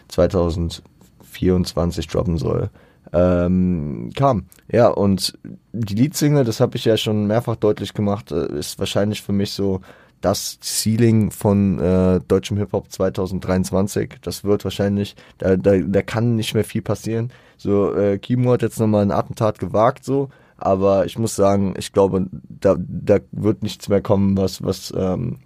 [0.09, 2.69] 2024 droppen soll,
[3.13, 4.45] ähm, kam.
[4.71, 5.37] Ja, und
[5.73, 9.51] die Leadsingle, das habe ich ja schon mehrfach deutlich gemacht, äh, ist wahrscheinlich für mich
[9.51, 9.81] so
[10.21, 14.15] das Ceiling von äh, deutschem Hip-Hop 2023.
[14.21, 17.31] Das wird wahrscheinlich, da, da, da kann nicht mehr viel passieren.
[17.57, 21.93] So, äh, Kimo hat jetzt nochmal ein Attentat gewagt, so, aber ich muss sagen, ich
[21.93, 25.37] glaube, da, da wird nichts mehr kommen, was, was ähm,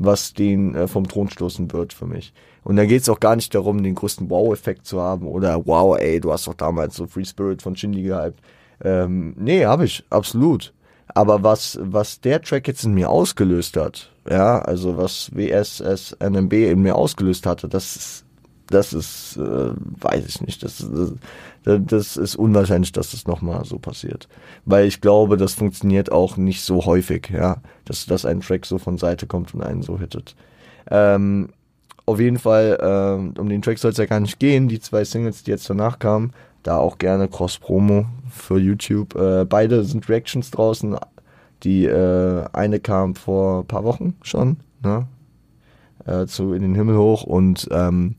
[0.00, 2.32] was den äh, vom Thron stoßen wird für mich.
[2.64, 5.96] Und da geht es auch gar nicht darum, den größten Wow-Effekt zu haben oder wow,
[5.98, 8.40] ey, du hast doch damals so Free Spirit von Shindy gehypt.
[8.82, 10.72] Ähm, nee, habe ich, absolut.
[11.14, 16.80] Aber was, was der Track jetzt in mir ausgelöst hat, ja, also was WSSNMB in
[16.82, 18.24] mir ausgelöst hatte, das ist
[18.70, 20.86] das ist, äh, weiß ich nicht, das,
[21.64, 24.28] das, das ist unwahrscheinlich, dass das nochmal so passiert.
[24.64, 28.78] Weil ich glaube, das funktioniert auch nicht so häufig, ja, dass, dass ein Track so
[28.78, 30.36] von Seite kommt und einen so hittet.
[30.90, 31.50] Ähm,
[32.06, 34.68] auf jeden Fall, ähm, um den Track soll es ja gar nicht gehen.
[34.68, 39.14] Die zwei Singles, die jetzt danach kamen, da auch gerne Cross-Promo für YouTube.
[39.14, 40.96] Äh, beide sind Reactions draußen.
[41.62, 45.06] Die äh, eine kam vor paar Wochen schon, ne?
[46.06, 48.16] Äh, zu In den Himmel hoch und ähm,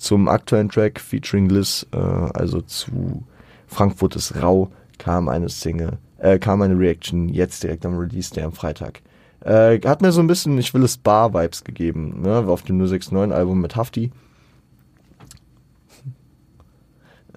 [0.00, 3.22] zum aktuellen Track featuring Liz, äh, also zu
[3.66, 8.46] Frankfurt ist rau, kam eine Single, äh, kam eine Reaction jetzt direkt am Release, der
[8.46, 9.02] am Freitag.
[9.40, 12.38] Äh, hat mir so ein bisschen, ich will es Bar-Vibes gegeben, ne?
[12.46, 14.10] Auf dem 069-Album mit Hafti.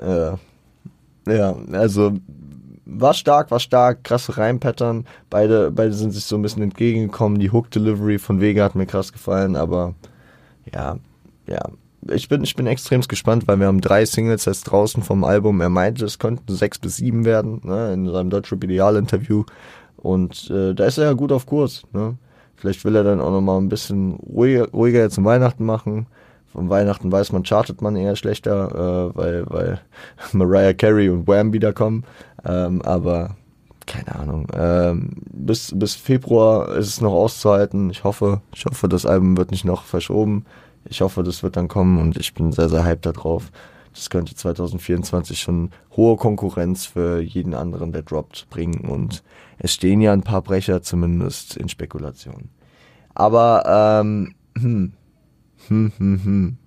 [0.01, 0.31] Äh,
[1.27, 2.13] ja, also
[2.85, 5.05] war stark, war stark, krasse Reimpattern.
[5.29, 7.39] Beide, beide sind sich so ein bisschen entgegengekommen.
[7.39, 9.95] Die Hook Delivery von Vega hat mir krass gefallen, aber
[10.73, 10.97] ja,
[11.47, 11.61] ja,
[12.11, 15.61] ich bin, ich bin extrem gespannt, weil wir haben drei Singles jetzt draußen vom Album.
[15.61, 19.43] Er meinte, es könnten sechs bis sieben werden, ne, in seinem Deutsche Ideal-Interview.
[19.97, 21.83] Und äh, da ist er ja gut auf Kurs.
[21.93, 22.17] Ne?
[22.55, 26.07] Vielleicht will er dann auch nochmal ein bisschen ruhiger, ruhiger jetzt zum Weihnachten machen.
[26.51, 29.81] Von Weihnachten weiß man, chartet man eher schlechter, äh, weil, weil
[30.33, 32.03] Mariah Carey und Wham wiederkommen.
[32.45, 33.35] Ähm, aber
[33.85, 34.47] keine Ahnung.
[34.53, 37.89] Ähm, bis, bis Februar ist es noch auszuhalten.
[37.89, 40.45] Ich hoffe, ich hoffe, das Album wird nicht noch verschoben.
[40.85, 43.51] Ich hoffe, das wird dann kommen und ich bin sehr, sehr hyped darauf.
[43.93, 48.89] Das könnte 2024 schon hohe Konkurrenz für jeden anderen, der droppt, bringen.
[48.89, 49.23] Und
[49.59, 52.49] es stehen ja ein paar Brecher zumindest in Spekulation.
[53.13, 54.93] Aber, ähm, hm,
[55.67, 56.57] hm, hm, hm.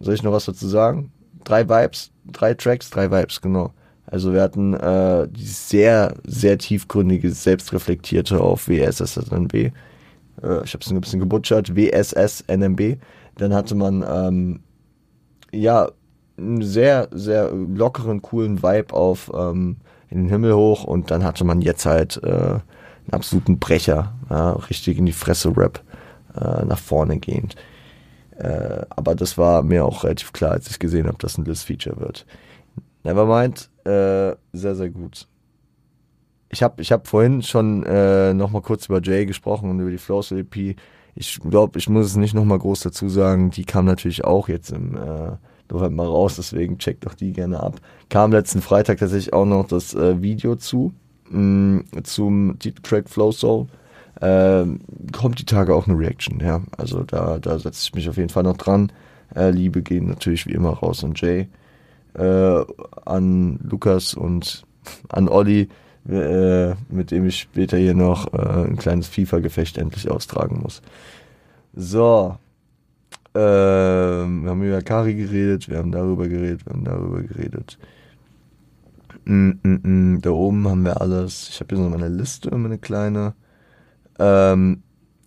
[0.00, 1.12] Soll ich noch was dazu sagen?
[1.44, 3.72] Drei Vibes, drei Tracks, drei Vibes, genau.
[4.06, 9.72] Also wir hatten äh, die sehr, sehr tiefgründige, selbstreflektierte auf WSSNB
[10.42, 12.98] äh, ich habe es ein bisschen gebutschert, WSS-NMB.
[13.36, 14.60] Dann hatte man ähm,
[15.52, 15.88] ja
[16.36, 19.76] einen sehr, sehr lockeren, coolen Vibe auf ähm,
[20.10, 24.52] in den Himmel hoch und dann hatte man jetzt halt äh, einen absoluten Brecher, ja,
[24.52, 25.82] richtig in die Fresse Rap
[26.34, 27.56] äh, nach vorne gehend.
[28.36, 31.98] Äh, aber das war mir auch relativ klar, als ich gesehen habe, dass ein List-Feature
[31.98, 32.24] wird.
[33.02, 35.26] Nevermind, äh, sehr, sehr gut
[36.50, 39.90] ich habe ich hab vorhin schon äh, noch mal kurz über Jay gesprochen und über
[39.90, 40.76] die Flows EP.
[41.14, 43.50] Ich glaube, ich muss es nicht noch mal groß dazu sagen.
[43.50, 45.32] Die kam natürlich auch jetzt im äh,
[45.70, 47.76] November raus, deswegen checkt doch die gerne ab.
[48.08, 50.92] Kam letzten Freitag tatsächlich auch noch das äh, Video zu.
[51.30, 53.66] mh, zum Titeltrack Flow Soul,
[54.20, 54.64] äh,
[55.12, 56.62] kommt die Tage auch eine Reaction, ja.
[56.76, 58.90] Also da, da setze ich mich auf jeden Fall noch dran.
[59.34, 61.48] Äh, Liebe gehen natürlich wie immer raus an Jay,
[62.14, 62.64] äh,
[63.04, 64.64] an Lukas und
[65.08, 65.68] an Olli,
[66.08, 70.82] äh, mit dem ich später hier noch äh, ein kleines FIFA-Gefecht endlich austragen muss.
[71.74, 72.36] So.
[73.34, 77.78] Ähm, wir haben über Kari geredet, wir haben darüber geredet, wir haben darüber geredet.
[79.24, 81.48] Mm, mm, mm, da oben haben wir alles.
[81.50, 83.34] Ich habe hier so meine Liste, meine kleine.
[84.18, 84.82] Ähm,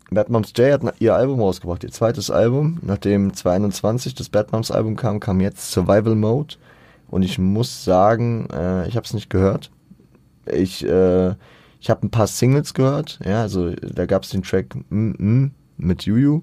[0.10, 2.80] Bad Moms J hat ihr Album rausgebracht, ihr zweites Album.
[2.82, 6.56] Nachdem 2021 das Bad Moms Album kam, kam jetzt Survival Mode.
[7.10, 9.72] Und ich muss sagen, äh, ich habe es nicht gehört.
[10.46, 11.30] Ich, äh,
[11.80, 13.20] ich habe ein paar Singles gehört.
[13.26, 16.42] Ja, also da gab es den Track mm, mm, mit Juju.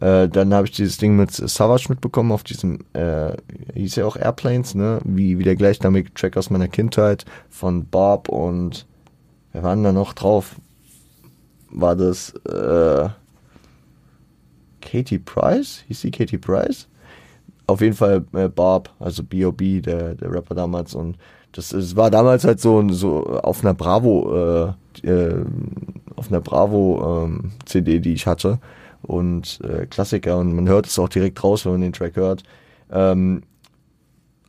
[0.00, 3.32] Äh, dann habe ich dieses Ding mit Savage mitbekommen auf diesem, äh,
[3.74, 5.00] hieß ja auch Airplanes, ne?
[5.04, 8.86] Wie, wie der gleichnamige Track aus meiner Kindheit von Bob und
[9.52, 10.56] wer waren da noch drauf?
[11.70, 13.08] war das äh,
[14.80, 15.84] Katie Price?
[15.88, 16.88] Hieß sie Katie Price?
[17.66, 20.94] Auf jeden Fall äh, Bob, also B.O.B., der, der Rapper damals.
[20.94, 21.18] Und
[21.52, 25.44] das, das war damals halt so, so auf einer Bravo, äh, äh,
[26.16, 28.58] auf einer Bravo ähm, die ich hatte.
[29.02, 30.38] Und äh, Klassiker.
[30.38, 32.42] Und man hört es auch direkt raus, wenn man den Track hört.
[32.90, 33.42] Ähm,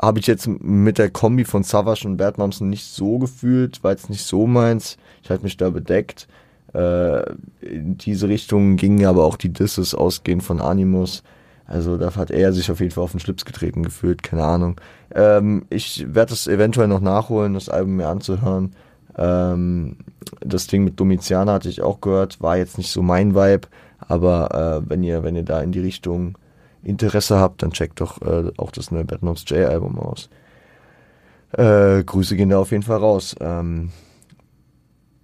[0.01, 3.95] habe ich jetzt mit der Kombi von Savage und Bad Moms nicht so gefühlt, weil
[3.95, 4.97] es nicht so meins.
[5.23, 6.27] Ich halte mich da bedeckt.
[6.73, 7.31] Äh,
[7.61, 11.23] in diese Richtung gingen aber auch die Disses ausgehend von Animus.
[11.69, 14.81] Also da hat er sich auf jeden Fall auf den Schlips getreten gefühlt, keine Ahnung.
[15.13, 18.75] Ähm, ich werde es eventuell noch nachholen, das Album mir anzuhören.
[19.15, 19.97] Ähm,
[20.41, 23.67] das Ding mit Domitiana hatte ich auch gehört, war jetzt nicht so mein Vibe,
[23.99, 26.39] aber äh, wenn ihr, wenn ihr da in die Richtung
[26.81, 30.27] Interesse habt, dann checkt doch äh, auch das neue Batman's J Album aus.
[31.51, 33.35] Äh, Grüße gehen da auf jeden Fall raus.
[33.39, 33.91] Ähm,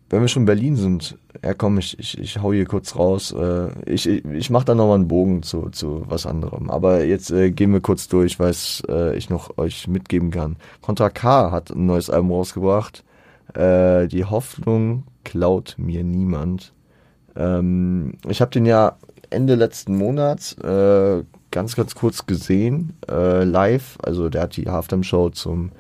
[0.09, 3.31] wenn wir schon in Berlin sind, ja komm, ich, ich, ich hau hier kurz raus.
[3.31, 6.69] Äh, ich ich, ich mache da nochmal einen Bogen zu, zu was anderem.
[6.69, 10.57] Aber jetzt äh, gehen wir kurz durch, was äh, ich noch euch mitgeben kann.
[10.81, 13.03] Contra K hat ein neues Album rausgebracht.
[13.53, 16.73] Äh, die Hoffnung klaut mir niemand.
[17.35, 18.97] Ähm, ich habe den ja
[19.29, 23.97] Ende letzten Monats äh, ganz, ganz kurz gesehen, äh, live.
[24.03, 25.71] Also der hat die Halftime-Show zum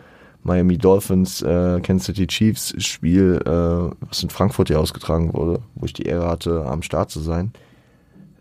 [0.45, 5.85] Miami Dolphins, äh, Kansas City Chiefs Spiel, äh, was in Frankfurt ja ausgetragen wurde, wo
[5.87, 7.51] ich die Ehre hatte, am Start zu sein.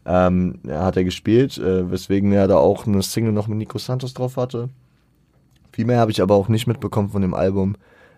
[0.05, 4.13] Ähm, hat er gespielt, äh, weswegen er da auch eine Single noch mit Nico Santos
[4.13, 4.69] drauf hatte.
[5.73, 7.75] Viel mehr habe ich aber auch nicht mitbekommen von dem Album.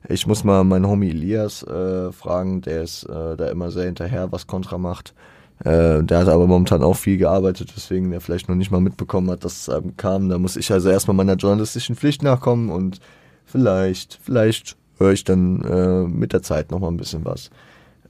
[0.09, 4.33] Ich muss mal meinen Homie Elias äh, fragen, der ist äh, da immer sehr hinterher,
[4.33, 5.15] was Contra macht.
[5.61, 9.31] Äh, der hat aber momentan auch viel gearbeitet, weswegen er vielleicht noch nicht mal mitbekommen
[9.31, 10.29] hat, dass es ähm, kam.
[10.29, 13.01] Da muss ich also erstmal meiner journalistischen Pflicht nachkommen und
[13.47, 17.51] vielleicht, vielleicht höre ich dann äh, mit der Zeit noch mal ein bisschen was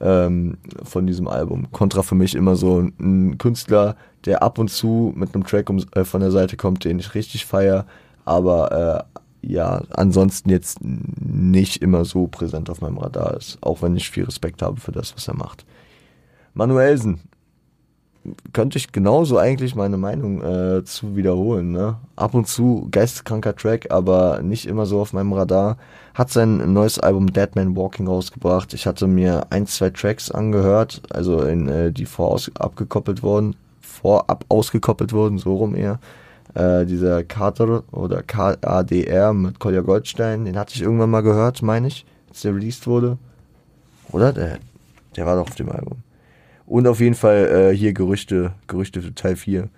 [0.00, 1.70] ähm, von diesem Album.
[1.72, 5.84] Contra für mich immer so ein Künstler, der ab und zu mit einem Track um,
[5.92, 7.86] äh, von der Seite kommt, den ich richtig feier,
[8.24, 9.18] aber äh,
[9.48, 14.24] ja, ansonsten jetzt nicht immer so präsent auf meinem Radar ist, auch wenn ich viel
[14.24, 15.64] Respekt habe für das, was er macht.
[16.52, 17.20] Manuelsen,
[18.52, 21.72] könnte ich genauso eigentlich meine Meinung äh, zu wiederholen.
[21.72, 21.96] Ne?
[22.16, 25.76] Ab und zu geisteskranker Track, aber nicht immer so auf meinem Radar.
[26.14, 28.72] Hat sein neues Album Dead Man Walking rausgebracht.
[28.74, 34.44] Ich hatte mir ein, zwei Tracks angehört, also in, äh, die voraus abgekoppelt wurden, vorab
[34.48, 35.98] ausgekoppelt wurden, so rum eher.
[36.54, 41.88] Äh, dieser Kader oder KADR mit Kolja Goldstein, den hatte ich irgendwann mal gehört, meine
[41.88, 43.18] ich, als der released wurde.
[44.10, 44.32] Oder?
[44.32, 44.58] Der,
[45.16, 46.05] der war doch auf dem Album.
[46.66, 49.68] Und auf jeden Fall äh, hier Gerüchte, Gerüchte für Teil 4.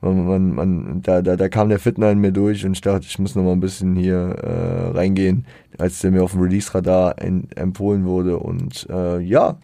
[0.00, 3.06] Man, man, man, da, da, da kam der Fitner in mir durch und ich dachte,
[3.08, 5.44] ich muss noch mal ein bisschen hier äh, reingehen,
[5.76, 8.38] als der mir auf dem Release-Radar empfohlen wurde.
[8.38, 9.58] Und äh, ja,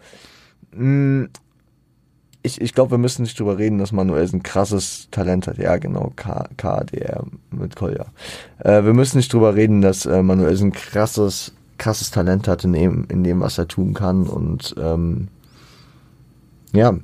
[0.72, 1.28] mh, mm,
[2.44, 5.56] ich, ich glaube, wir müssen nicht drüber reden, dass Manuel ein krasses Talent hat.
[5.56, 8.04] Ja, genau, K KDR mit Kolja.
[8.58, 12.74] Äh, wir müssen nicht drüber reden, dass äh, Manuel ein krasses, krasses Talent hat in
[12.74, 14.26] dem, in dem, was er tun kann.
[14.26, 15.28] Und ähm,
[16.74, 16.94] ja,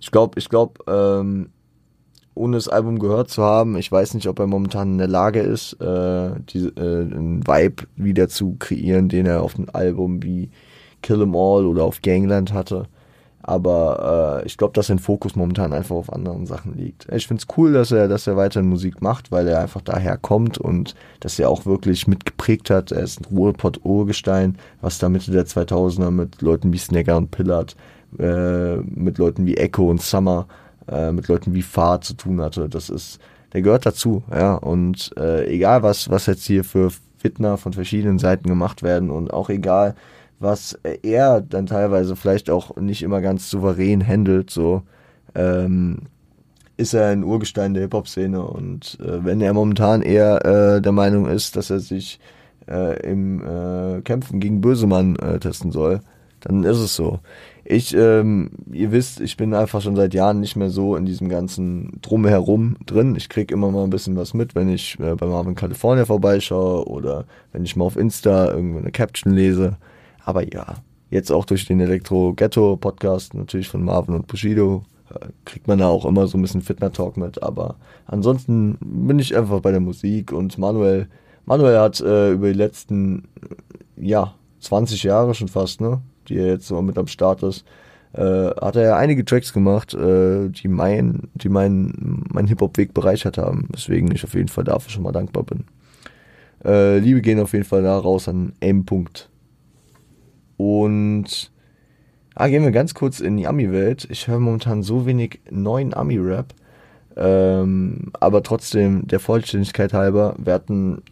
[0.00, 1.50] ich glaube, ich glaube, ähm,
[2.34, 5.40] ohne das Album gehört zu haben, ich weiß nicht, ob er momentan in der Lage
[5.40, 10.50] ist, äh, die, äh, einen Vibe wieder zu kreieren, den er auf einem Album wie
[11.02, 12.88] Kill 'Em All oder auf Gangland hatte.
[13.42, 17.06] Aber äh, ich glaube, dass sein Fokus momentan einfach auf anderen Sachen liegt.
[17.12, 20.16] Ich finde es cool, dass er, dass er weiterhin Musik macht, weil er einfach daher
[20.18, 22.90] kommt und dass er auch wirklich mitgeprägt hat.
[22.90, 27.76] Er ist ein Ruhrpott-Urgestein, was da Mitte der 2000er mit Leuten wie Snagger und Pillard
[28.18, 30.46] äh, mit Leuten wie Echo und Summer,
[30.88, 32.68] äh, mit Leuten wie Fahrt zu tun hatte.
[32.68, 33.18] Das ist,
[33.52, 34.54] der gehört dazu, ja.
[34.54, 39.32] Und äh, egal was, was jetzt hier für Fitner von verschiedenen Seiten gemacht werden und
[39.32, 39.94] auch egal,
[40.38, 44.82] was er dann teilweise vielleicht auch nicht immer ganz souverän handelt, so,
[45.34, 46.02] ähm,
[46.76, 51.26] ist er ein Urgestein der Hip-Hop-Szene und äh, wenn er momentan eher äh, der Meinung
[51.26, 52.20] ist, dass er sich
[52.68, 56.00] äh, im äh, Kämpfen gegen Bösemann äh, testen soll,
[56.40, 57.20] dann ist es so.
[57.68, 61.28] Ich, ähm, ihr wisst, ich bin einfach schon seit Jahren nicht mehr so in diesem
[61.28, 63.16] ganzen Drumherum drin.
[63.16, 66.86] Ich krieg immer mal ein bisschen was mit, wenn ich äh, bei Marvin California vorbeischaue
[66.86, 69.78] oder wenn ich mal auf Insta irgendwo eine Caption lese.
[70.24, 70.76] Aber ja,
[71.10, 75.80] jetzt auch durch den Elektro Ghetto Podcast natürlich von Marvin und Bushido äh, kriegt man
[75.80, 77.42] da auch immer so ein bisschen Fitner Talk mit.
[77.42, 77.74] Aber
[78.06, 81.08] ansonsten bin ich einfach bei der Musik und Manuel,
[81.46, 83.26] Manuel hat äh, über die letzten,
[83.96, 86.00] ja, 20 Jahre schon fast, ne?
[86.28, 87.64] Die jetzt so mit am Start ist,
[88.12, 93.38] äh, hat er ja einige Tracks gemacht, äh, die mein, die mein, mein Hip-Hop-Weg bereichert
[93.38, 95.64] haben, weswegen ich auf jeden Fall dafür schon mal dankbar bin.
[96.64, 98.84] Äh, Liebe gehen auf jeden Fall da raus an M.
[98.84, 99.28] -Punkt.
[100.56, 101.52] Und
[102.34, 104.06] ah, gehen wir ganz kurz in die Ami-Welt.
[104.10, 106.54] Ich höre momentan so wenig neuen Ami-Rap.
[107.16, 111.02] Ähm, aber trotzdem, der Vollständigkeit halber, wir hatten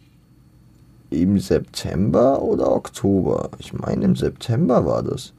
[1.21, 3.49] im September oder Oktober.
[3.59, 5.33] Ich meine, im September war das.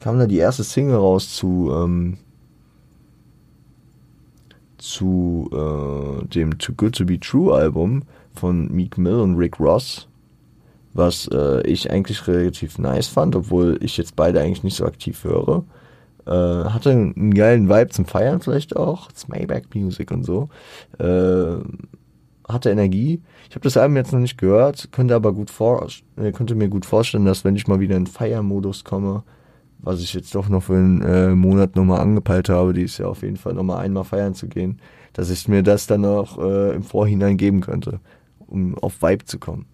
[0.00, 2.18] Kam da die erste Single raus zu, ähm,
[4.78, 8.02] zu äh, dem Too Good to Be True Album
[8.34, 10.08] von Meek Mill und Rick Ross,
[10.92, 15.22] was äh, ich eigentlich relativ nice fand, obwohl ich jetzt beide eigentlich nicht so aktiv
[15.24, 15.64] höre.
[16.26, 20.48] Äh, hatte einen geilen Vibe zum Feiern vielleicht auch, das Maybach Music und so.
[20.98, 21.56] Äh,
[22.52, 23.22] hatte Energie.
[23.48, 25.86] Ich habe das Album jetzt noch nicht gehört, könnte aber gut vor,
[26.16, 29.22] äh, könnte mir gut vorstellen, dass wenn ich mal wieder in Feiermodus komme,
[29.78, 33.06] was ich jetzt doch noch für einen äh, Monat nochmal angepeilt habe, die ist ja
[33.06, 34.80] auf jeden Fall nochmal einmal feiern zu gehen,
[35.12, 38.00] dass ich mir das dann auch äh, im Vorhinein geben könnte,
[38.46, 39.66] um auf Vibe zu kommen.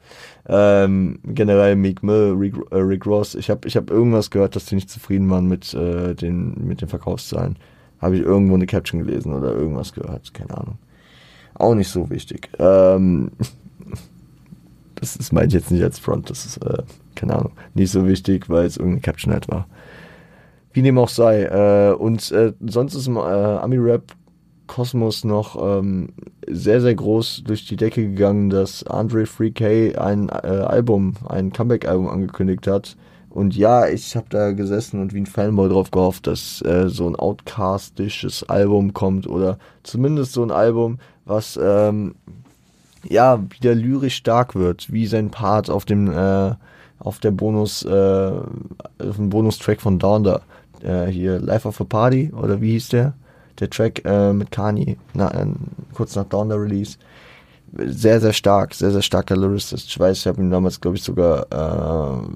[0.47, 4.67] Ähm, generell Meek Mill, Rick, äh, Rick Ross, ich habe ich hab irgendwas gehört, dass
[4.67, 7.57] die nicht zufrieden waren mit, äh, den, mit den Verkaufszahlen.
[8.01, 10.79] Habe ich irgendwo eine Caption gelesen oder irgendwas gehört, keine Ahnung
[11.59, 12.51] auch nicht so wichtig.
[12.59, 13.33] Ähm,
[14.95, 16.83] das, das meine ich jetzt nicht als Front, das ist, äh,
[17.15, 19.67] keine Ahnung, nicht so wichtig, weil es irgendeine Caption halt war.
[20.73, 21.45] Wie dem auch sei.
[21.45, 24.15] Äh, und äh, sonst ist im äh, Ami-Rap
[24.69, 26.11] Kosmos noch ähm,
[26.47, 32.07] sehr, sehr groß durch die Decke gegangen, dass Andre 3K ein äh, Album, ein Comeback-Album
[32.07, 32.97] angekündigt hat.
[33.39, 37.09] Und ja, ich habe da gesessen und wie ein Fanboy drauf gehofft, dass äh, so
[37.09, 42.17] ein outcastisches Album kommt oder zumindest so ein Album, was ähm,
[43.09, 46.57] ja wieder lyrisch stark wird, wie sein Part auf dem äh,
[46.99, 48.33] auf der Bonus äh,
[48.99, 50.41] auf dem Bonustrack von Donda
[50.83, 53.15] äh, hier Life of a Party oder wie hieß der?
[53.61, 55.47] Der Track äh, mit Kanye na, äh,
[55.95, 56.99] kurz nach Donda Release
[57.77, 59.89] sehr sehr stark sehr sehr starker Lyricist.
[59.89, 62.29] Ich weiß ich habe ihn damals glaube ich sogar äh,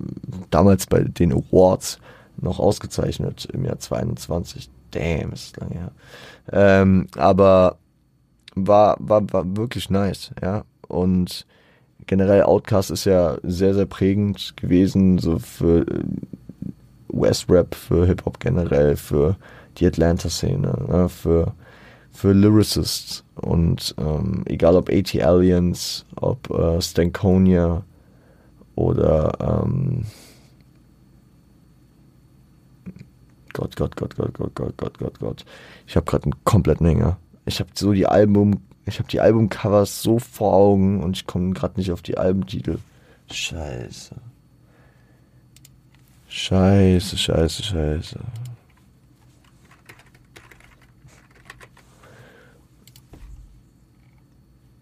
[0.51, 1.99] damals bei den Awards
[2.37, 5.92] noch ausgezeichnet im Jahr 22 damn ist lange her.
[6.53, 7.79] Ähm, aber
[8.55, 10.64] war, war, war wirklich nice, ja.
[10.88, 11.47] Und
[12.07, 16.05] generell Outcast ist ja sehr, sehr prägend gewesen, so für äh,
[17.09, 19.37] West-Rap, für Hip-Hop generell, für
[19.79, 21.55] die Atlanta-Szene, ne, für,
[22.12, 23.25] für Lyricists.
[23.35, 27.85] Und ähm, egal ob AT Aliens, ob äh, Stankonia
[28.75, 30.05] oder ähm,
[33.53, 35.44] Gott, Gott, Gott, Gott, Gott, Gott, Gott, Gott, Gott.
[35.87, 40.03] Ich habe gerade einen kompletten Hänger ich habe so die Album, ich habe die Albumcovers
[40.03, 42.79] so vor Augen und ich komme gerade nicht auf die Albumtitel.
[43.31, 44.14] Scheiße.
[46.29, 48.18] Scheiße, scheiße, scheiße.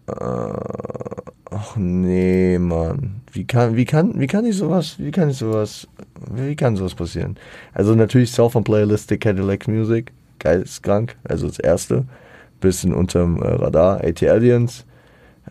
[0.19, 3.21] ach nee, Mann.
[3.31, 5.87] Wie kann, wie kann, wie kann ich sowas, wie kann ich sowas,
[6.33, 7.37] wie kann sowas passieren?
[7.73, 12.05] Also natürlich South on Playlist Cadillac Music, geisteskrank, also das erste
[12.61, 14.01] bisschen unterm äh, Radar.
[14.01, 14.85] AT Aliens,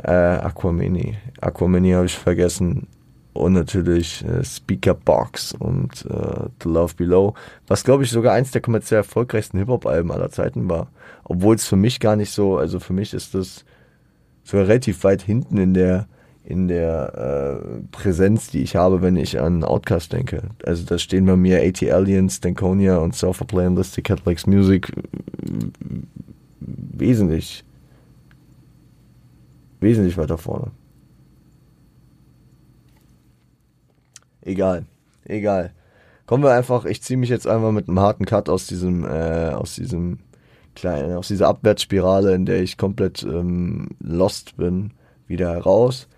[0.02, 1.18] äh, Aquamini.
[1.40, 2.86] Aquamini habe ich vergessen.
[3.32, 7.34] Und natürlich äh, Speaker Box und äh, The Love Below,
[7.68, 10.88] was glaube ich sogar eins der kommerziell erfolgreichsten Hip-Hop-Alben aller Zeiten war.
[11.22, 13.64] Obwohl es für mich gar nicht so, also für mich ist das
[14.44, 16.06] sogar relativ weit hinten in der
[16.42, 20.42] in der äh, Präsenz, die ich habe, wenn ich an Outcast denke.
[20.64, 24.90] Also da stehen bei mir AT Aliens, Danconia und Self Play and Listic Cadillacs Music
[26.60, 27.64] wesentlich,
[29.80, 30.72] wesentlich weiter vorne.
[34.42, 34.86] Egal,
[35.24, 35.72] egal.
[36.26, 39.50] Kommen wir einfach, ich ziehe mich jetzt einfach mit einem harten Cut aus diesem, äh,
[39.50, 40.18] aus diesem
[40.80, 44.92] kleinen, aus dieser Abwärtsspirale, in der ich komplett ähm, lost bin,
[45.26, 46.08] wieder heraus.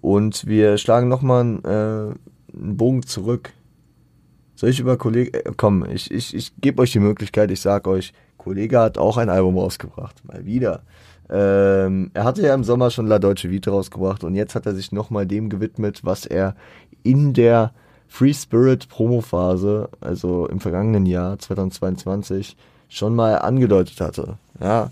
[0.00, 3.52] Und wir schlagen nochmal äh, einen Bogen zurück
[4.62, 7.88] Soll ich über Kollege, äh, komm, ich, ich, ich gebe euch die Möglichkeit, ich sag
[7.88, 10.84] euch, Kollege hat auch ein Album rausgebracht, mal wieder.
[11.28, 14.76] Ähm, er hatte ja im Sommer schon La Deutsche Vita rausgebracht und jetzt hat er
[14.76, 16.54] sich nochmal dem gewidmet, was er
[17.02, 17.72] in der
[18.06, 22.56] Free Spirit Promo-Phase, also im vergangenen Jahr 2022,
[22.92, 24.36] schon mal angedeutet hatte.
[24.60, 24.90] Ja,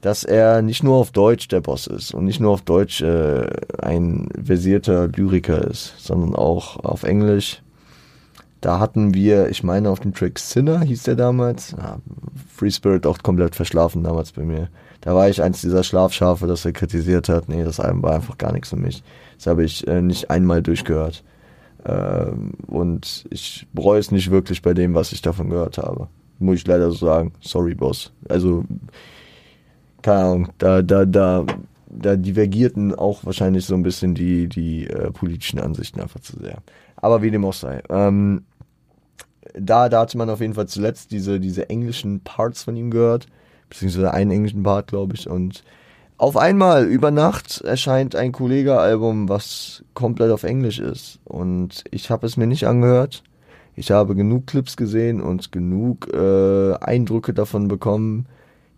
[0.00, 3.46] dass er nicht nur auf Deutsch der Boss ist und nicht nur auf Deutsch äh,
[3.80, 7.62] ein versierter Lyriker ist, sondern auch auf Englisch.
[8.60, 11.72] Da hatten wir, ich meine, auf dem Track Sinner hieß der damals.
[11.72, 11.98] Ja,
[12.54, 14.68] Free Spirit auch komplett verschlafen damals bei mir.
[15.00, 17.48] Da war ich eins dieser Schlafschafe, das er kritisiert hat.
[17.48, 19.02] Nee, das Album war einfach gar nichts für mich.
[19.36, 21.24] Das habe ich äh, nicht einmal durchgehört.
[21.84, 26.08] Ähm, und ich bereue es nicht wirklich bei dem, was ich davon gehört habe.
[26.38, 27.32] Muss ich leider so sagen.
[27.40, 28.12] Sorry, Boss.
[28.28, 28.64] Also,
[30.02, 31.46] keine Ahnung, da, da, da,
[31.88, 36.58] da divergierten auch wahrscheinlich so ein bisschen die, die äh, politischen Ansichten einfach zu sehr.
[36.96, 37.82] Aber wie dem auch sei.
[37.88, 38.44] Ähm,
[39.54, 43.26] da, da hatte man auf jeden Fall zuletzt diese, diese englischen Parts von ihm gehört
[43.74, 45.28] beziehungsweise einen englischen Part, glaube ich.
[45.28, 45.64] Und
[46.16, 51.18] auf einmal über Nacht erscheint ein Kollege-Album, was komplett auf Englisch ist.
[51.24, 53.22] Und ich habe es mir nicht angehört.
[53.76, 58.26] Ich habe genug Clips gesehen und genug äh, Eindrücke davon bekommen,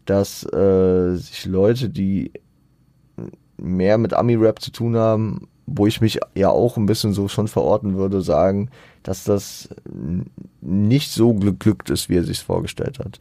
[0.07, 2.32] dass äh, sich Leute, die
[3.59, 7.49] mehr mit Ami-Rap zu tun haben, wo ich mich ja auch ein bisschen so schon
[7.49, 8.70] verorten würde, sagen,
[9.03, 9.68] dass das
[10.61, 13.18] nicht so geglückt ist, wie er sich vorgestellt hat.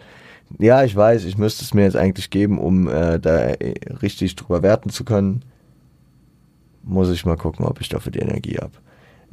[0.60, 3.54] Ja, ich weiß, ich müsste es mir jetzt eigentlich geben, um äh, da
[4.02, 5.44] richtig drüber werten zu können.
[6.84, 8.74] Muss ich mal gucken, ob ich dafür die Energie habe.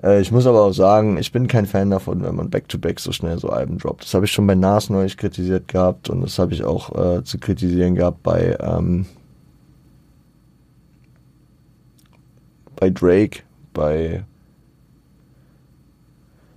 [0.03, 3.01] Äh, ich muss aber auch sagen, ich bin kein Fan davon, wenn man back-to-back -back
[3.01, 4.05] so schnell so Alben droppt.
[4.05, 7.25] Das habe ich schon bei Nas neulich kritisiert gehabt und das habe ich auch äh,
[7.25, 9.07] zu kritisieren gehabt bei, ähm,
[12.77, 13.43] bei Drake,
[13.73, 14.25] bei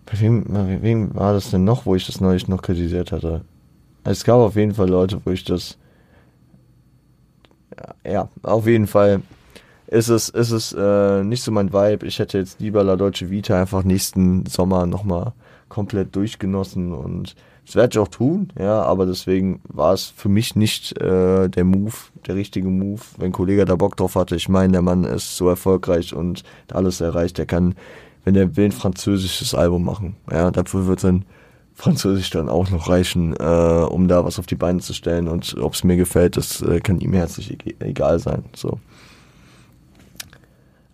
[0.06, 3.42] bei wem, bei wem war das denn noch, wo ich das neulich noch kritisiert hatte?
[4.04, 5.78] Es gab auf jeden Fall Leute, wo ich das.
[8.06, 9.22] Ja, auf jeden Fall
[9.88, 12.06] ist es, ist es äh, nicht so mein Vibe.
[12.06, 15.34] Ich hätte jetzt lieber La Deutsche Vita einfach nächsten Sommer nochmal
[15.70, 20.56] komplett durchgenossen und das werde ich auch tun, ja, aber deswegen war es für mich
[20.56, 21.94] nicht äh, der Move,
[22.28, 24.36] der richtige Move, wenn ein Kollege da Bock drauf hatte.
[24.36, 27.40] Ich meine, der Mann ist so erfolgreich und alles erreicht.
[27.40, 27.74] Der kann,
[28.24, 30.16] wenn er will, ein französisches Album machen.
[30.32, 31.26] Ja, dafür wird sein
[31.74, 35.28] Französisch dann auch noch reichen, äh, um da was auf die Beine zu stellen.
[35.28, 38.46] Und ob es mir gefällt, das äh, kann ihm herzlich egal sein.
[38.56, 38.80] So.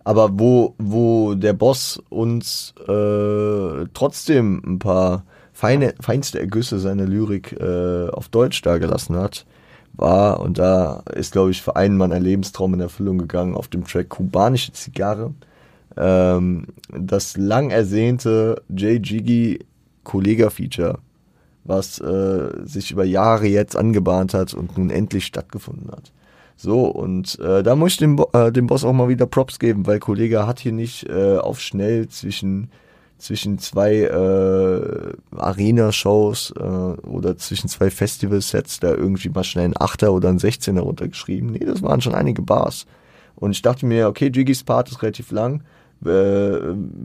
[0.04, 7.52] Aber wo, wo der Boss uns äh, trotzdem ein paar feine, feinste Ergüsse seiner Lyrik
[7.52, 9.46] äh, auf Deutsch dargelassen hat,
[9.94, 13.68] war, und da ist, glaube ich, für einen Mann ein Lebenstraum in Erfüllung gegangen, auf
[13.68, 15.34] dem Track Kubanische Zigarre.
[15.96, 19.06] Ähm, das lang ersehnte J.
[19.06, 19.60] Jiggy
[20.04, 20.98] Kollega-Feature,
[21.64, 26.10] was äh, sich über Jahre jetzt angebahnt hat und nun endlich stattgefunden hat.
[26.62, 29.84] So, und äh, da muss ich dem, äh, dem Boss auch mal wieder Props geben,
[29.84, 32.70] weil Kollege hat hier nicht äh, auf schnell zwischen,
[33.18, 40.12] zwischen zwei äh, Arena-Shows äh, oder zwischen zwei Festival-Sets da irgendwie mal schnell ein Achter
[40.12, 41.50] oder ein Sechzehner runtergeschrieben.
[41.50, 42.86] Nee, das waren schon einige Bars.
[43.34, 45.64] Und ich dachte mir, okay, Jiggys Part ist relativ lang,
[46.06, 46.58] äh,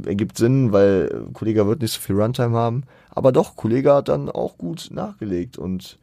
[0.05, 2.83] ergibt Sinn, weil Kollege wird nicht so viel Runtime haben.
[3.09, 5.97] Aber doch, Kollege hat dann auch gut nachgelegt und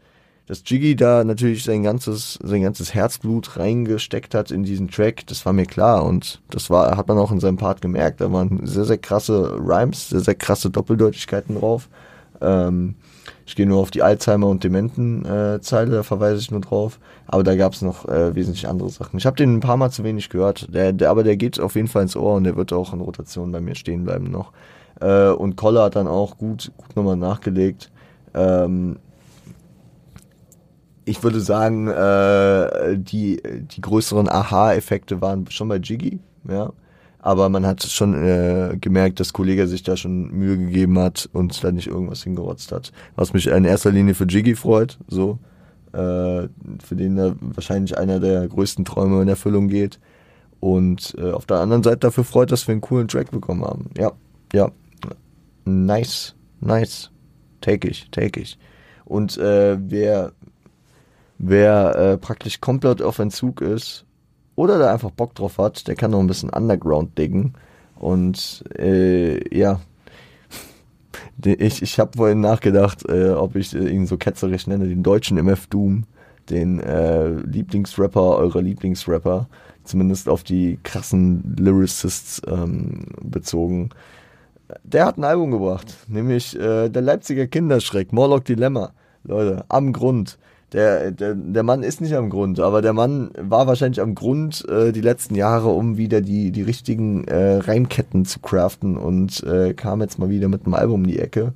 [0.47, 5.47] dass Jiggy da natürlich sein ganzes, sein ganzes Herzblut reingesteckt hat in diesen Track, das
[5.47, 8.21] war mir klar und das war, hat man auch in seinem Part gemerkt.
[8.21, 11.89] Da waren sehr, sehr krasse Rhymes, sehr, sehr krasse Doppeldeutigkeiten drauf.
[12.41, 12.97] Ähm,
[13.47, 16.99] ich gehe nur auf die Alzheimer- und Dementen-Zeile, äh, da verweise ich nur drauf.
[17.27, 19.19] Aber da gab es noch äh, wesentlich andere Sachen.
[19.19, 21.75] Ich habe den ein paar Mal zu wenig gehört, der, der, aber der geht auf
[21.75, 24.53] jeden Fall ins Ohr und der wird auch in Rotation bei mir stehen bleiben noch.
[25.01, 27.91] Äh, und Koller hat dann auch gut, gut nochmal nachgelegt.
[28.35, 28.97] Ähm,
[31.05, 36.73] ich würde sagen, äh, die, die größeren Aha-Effekte waren schon bei Jiggy, ja
[37.25, 41.65] aber man hat schon äh, gemerkt, dass Kollege sich da schon Mühe gegeben hat und
[41.65, 42.93] da nicht irgendwas hingerotzt hat.
[43.17, 45.39] Was mich in erster Linie für Jiggy freut, so,
[45.95, 45.97] äh,
[46.85, 50.01] für den da wahrscheinlich einer der größten Träume in Erfüllung geht.
[50.61, 53.89] Und äh, auf der anderen Seite dafür freut, dass wir einen coolen Track bekommen haben.
[53.97, 54.13] Ja,
[54.53, 54.71] ja.
[55.65, 57.11] Nice, nice.
[57.63, 58.59] Take ich, take ich.
[59.07, 60.33] Und äh, wer,
[61.49, 64.05] wer äh, praktisch komplett auf Entzug ist
[64.57, 67.55] oder da einfach Bock drauf hat, der kann noch ein bisschen Underground diggen.
[67.97, 69.81] Und äh, ja,
[71.45, 75.67] ich, ich habe vorhin nachgedacht, äh, ob ich ihn so ketzerisch nenne, den deutschen MF
[75.67, 76.05] Doom,
[76.51, 79.49] den äh, Lieblingsrapper eurer Lieblingsrapper,
[79.85, 83.91] zumindest auf die krassen Lyricists ähm, bezogen.
[84.83, 88.93] der hat ein Album gebracht, nämlich äh, der Leipziger Kinderschreck, Morlock Dilemma.
[89.25, 90.39] Leute, am Grund.
[90.75, 94.69] Der, der, der Mann ist nicht am Grund, aber der Mann war wahrscheinlich am Grund
[94.69, 99.73] äh, die letzten Jahre, um wieder die, die richtigen äh, Reimketten zu craften und äh,
[99.73, 101.53] kam jetzt mal wieder mit einem Album um die Ecke.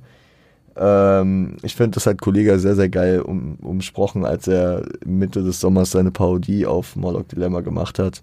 [0.77, 5.59] Ähm, ich finde, das hat Kollege sehr, sehr geil um, umsprochen, als er Mitte des
[5.59, 8.21] Sommers seine Parodie auf Morlock Dilemma gemacht hat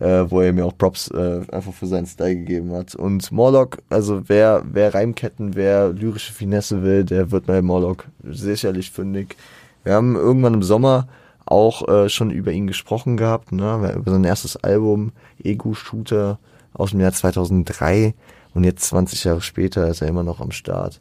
[0.00, 2.94] äh, wo er mir auch Props äh, einfach für seinen Style gegeben hat.
[2.94, 8.90] Und Morlock, also wer, wer Reimketten, wer lyrische Finesse will, der wird bei Morlock sicherlich
[8.90, 9.36] fündig.
[9.84, 11.08] Wir haben irgendwann im Sommer
[11.46, 13.94] auch äh, schon über ihn gesprochen gehabt, ne?
[13.96, 15.12] über sein erstes Album,
[15.42, 16.38] Ego Shooter
[16.74, 18.14] aus dem Jahr 2003
[18.54, 21.00] und jetzt 20 Jahre später ist er immer noch am Start.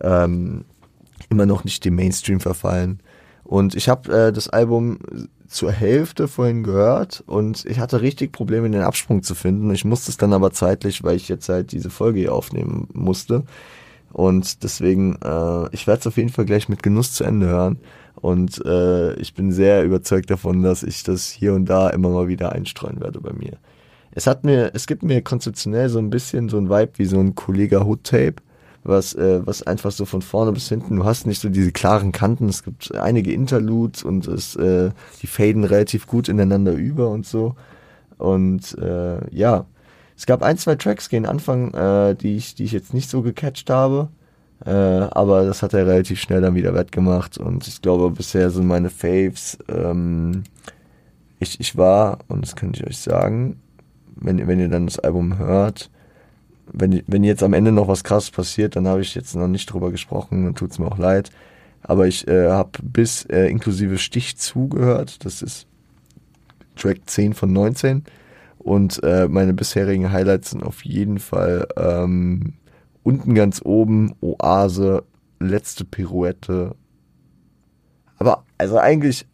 [0.00, 0.64] Ähm,
[1.30, 3.00] immer noch nicht dem Mainstream verfallen.
[3.44, 4.98] Und ich habe äh, das Album
[5.48, 9.72] zur Hälfte vorhin gehört und ich hatte richtig Probleme, den Absprung zu finden.
[9.72, 13.44] Ich musste es dann aber zeitlich, weil ich jetzt halt diese Folge hier aufnehmen musste.
[14.12, 17.78] Und deswegen, äh, ich werde es auf jeden Fall gleich mit Genuss zu Ende hören.
[18.16, 22.28] Und äh, ich bin sehr überzeugt davon, dass ich das hier und da immer mal
[22.28, 23.58] wieder einstreuen werde bei mir.
[24.12, 27.20] Es hat mir, es gibt mir konzeptionell so ein bisschen so ein Vibe wie so
[27.20, 28.36] ein Kollega Hood Tape
[28.86, 32.12] was, äh, was einfach so von vorne bis hinten, du hast nicht so diese klaren
[32.12, 34.90] Kanten, es gibt einige Interludes und es, äh,
[35.22, 37.54] die faden relativ gut ineinander über und so.
[38.18, 39.66] Und äh, ja,
[40.16, 43.22] es gab ein, zwei Tracks gegen Anfang, äh, die, ich, die ich jetzt nicht so
[43.22, 44.08] gecatcht habe.
[44.64, 48.66] Äh, aber das hat er relativ schnell dann wieder wettgemacht und ich glaube bisher sind
[48.66, 49.58] meine Faves.
[49.68, 50.44] Ähm,
[51.38, 53.60] ich, ich war, und das kann ich euch sagen,
[54.14, 55.90] wenn, wenn ihr dann das Album hört,
[56.72, 59.66] wenn, wenn jetzt am Ende noch was krasses passiert, dann habe ich jetzt noch nicht
[59.66, 61.30] drüber gesprochen, dann tut's mir auch leid.
[61.82, 65.24] Aber ich äh, habe bis äh, inklusive Stich zugehört.
[65.24, 65.66] Das ist
[66.74, 68.04] Track 10 von 19.
[68.58, 72.54] Und äh, meine bisherigen Highlights sind auf jeden Fall ähm,
[73.06, 75.04] unten ganz oben Oase,
[75.38, 76.74] letzte Pirouette.
[78.18, 79.26] Aber also eigentlich,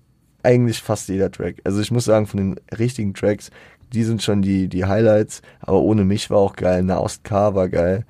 [0.43, 1.57] eigentlich fast jeder Track.
[1.65, 3.51] Also ich muss sagen, von den richtigen Tracks
[3.93, 5.43] die sind schon die, die Highlights.
[5.61, 6.83] Aber ohne mich war auch geil.
[6.83, 8.05] Naost K war geil.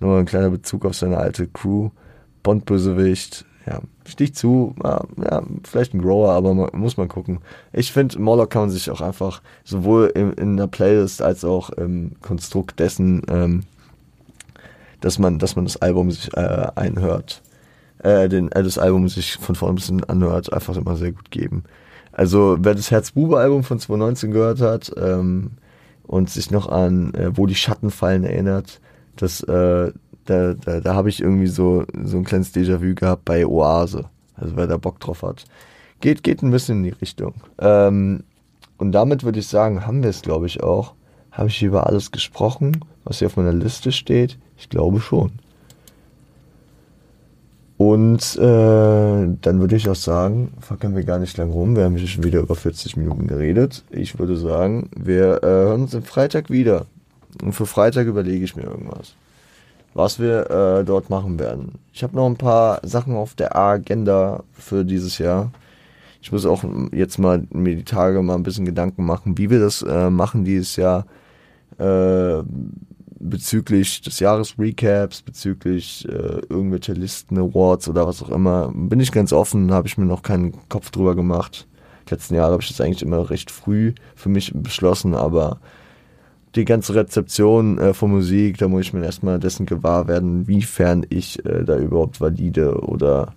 [0.00, 1.90] Nur ein kleiner Bezug auf seine alte Crew.
[2.42, 3.44] Bond-Bösewicht.
[3.66, 4.74] Ja, stich zu.
[4.82, 5.04] Ja,
[5.64, 7.40] vielleicht ein Grower, aber muss man gucken.
[7.72, 11.70] Ich finde, Morlock kann man sich auch einfach sowohl in, in der Playlist als auch
[11.70, 13.64] im Konstrukt dessen, ähm,
[15.00, 17.42] dass man, dass man das Album sich äh, einhört,
[17.98, 21.30] äh, den, äh, das Album sich von vorn bis hinten anhört, einfach immer sehr gut
[21.30, 21.64] geben.
[22.12, 25.52] Also wer das Herzbube-Album von 2019 gehört hat ähm,
[26.04, 28.80] und sich noch an äh, Wo die Schatten fallen erinnert,
[29.16, 29.92] das, äh,
[30.24, 34.06] da, da, da habe ich irgendwie so, so ein kleines Déjà-vu gehabt bei Oase.
[34.34, 35.44] Also wer da Bock drauf hat.
[36.00, 37.34] Geht, geht ein bisschen in die Richtung.
[37.58, 38.24] Ähm,
[38.78, 40.94] und damit würde ich sagen, haben wir es, glaube ich, auch.
[41.32, 44.38] Habe ich über alles gesprochen, was hier auf meiner Liste steht?
[44.58, 45.32] Ich glaube schon.
[47.78, 51.76] Und äh, dann würde ich auch sagen, fackeln wir gar nicht lang rum.
[51.76, 53.84] Wir haben schon wieder über 40 Minuten geredet.
[53.90, 56.86] Ich würde sagen, wir äh, hören uns am Freitag wieder.
[57.40, 59.14] Und für Freitag überlege ich mir irgendwas,
[59.94, 61.76] was wir äh, dort machen werden.
[61.92, 65.52] Ich habe noch ein paar Sachen auf der Agenda für dieses Jahr.
[66.20, 69.60] Ich muss auch jetzt mal mir die Tage mal ein bisschen Gedanken machen, wie wir
[69.60, 71.06] das äh, machen dieses Jahr.
[73.20, 79.32] Bezüglich des Jahresrecaps, bezüglich äh, irgendwelche Listen, Awards oder was auch immer, bin ich ganz
[79.32, 81.66] offen, habe ich mir noch keinen Kopf drüber gemacht.
[82.06, 85.58] Die letzten Jahre habe ich das eigentlich immer recht früh für mich beschlossen, aber
[86.54, 91.04] die ganze Rezeption äh, von Musik, da muss ich mir erstmal dessen gewahr werden, wiefern
[91.08, 93.34] ich äh, da überhaupt valide oder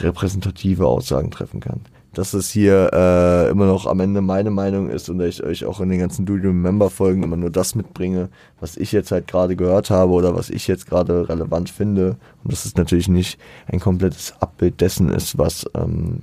[0.00, 1.80] repräsentative Aussagen treffen kann
[2.14, 5.80] dass es hier äh, immer noch am Ende meine Meinung ist und ich euch auch
[5.80, 8.28] in den ganzen Do You Remember Folgen immer nur das mitbringe,
[8.60, 12.16] was ich jetzt halt gerade gehört habe oder was ich jetzt gerade relevant finde.
[12.44, 16.20] Und dass es natürlich nicht ein komplettes Abbild dessen ist, was, ähm,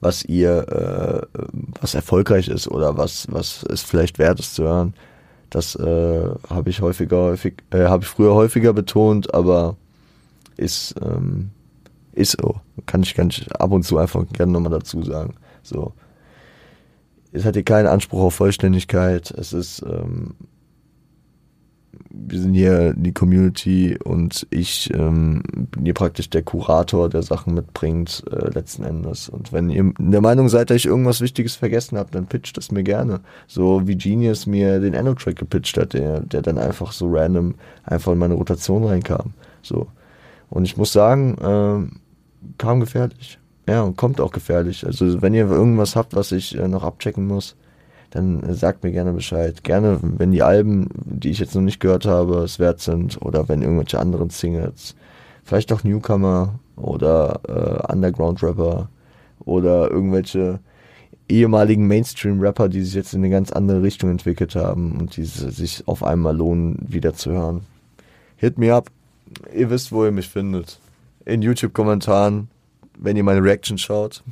[0.00, 1.40] was ihr, äh,
[1.80, 4.94] was erfolgreich ist oder was, was es vielleicht wert ist zu hören.
[5.50, 9.76] Das äh, habe ich häufiger, häufig, äh, habe ich früher häufiger betont, aber
[10.56, 11.50] ist ähm,
[12.18, 12.56] ist so.
[12.86, 15.34] Kann ich, ich ab und zu einfach gerne nochmal dazu sagen.
[15.62, 15.92] So.
[17.32, 19.30] Es hat hier keinen Anspruch auf Vollständigkeit.
[19.30, 20.34] Es ist, ähm,
[22.10, 27.54] wir sind hier die Community und ich ähm, bin hier praktisch der Kurator, der Sachen
[27.54, 29.28] mitbringt, äh, letzten Endes.
[29.28, 32.72] Und wenn ihr der Meinung seid, dass ich irgendwas Wichtiges vergessen habe, dann pitcht es
[32.72, 33.20] mir gerne.
[33.46, 37.54] So wie Genius mir den Enno-Track gepitcht hat, der, der dann einfach so random
[37.84, 39.34] einfach in meine Rotation reinkam.
[39.62, 39.86] So.
[40.48, 42.00] Und ich muss sagen, ähm,
[42.58, 43.38] kam gefährlich.
[43.68, 44.86] Ja, und kommt auch gefährlich.
[44.86, 47.56] Also wenn ihr irgendwas habt, was ich äh, noch abchecken muss,
[48.10, 49.62] dann äh, sagt mir gerne Bescheid.
[49.62, 53.48] Gerne, wenn die Alben, die ich jetzt noch nicht gehört habe, es wert sind oder
[53.48, 54.94] wenn irgendwelche anderen Singles,
[55.44, 58.88] vielleicht auch Newcomer oder äh, Underground-Rapper
[59.44, 60.60] oder irgendwelche
[61.28, 65.86] ehemaligen Mainstream-Rapper, die sich jetzt in eine ganz andere Richtung entwickelt haben und die sich
[65.86, 67.62] auf einmal lohnen, wieder zu hören.
[68.36, 68.90] Hit me up.
[69.54, 70.80] Ihr wisst, wo ihr mich findet.
[71.28, 72.48] In YouTube-Kommentaren,
[72.96, 74.24] wenn ihr meine Reaction schaut.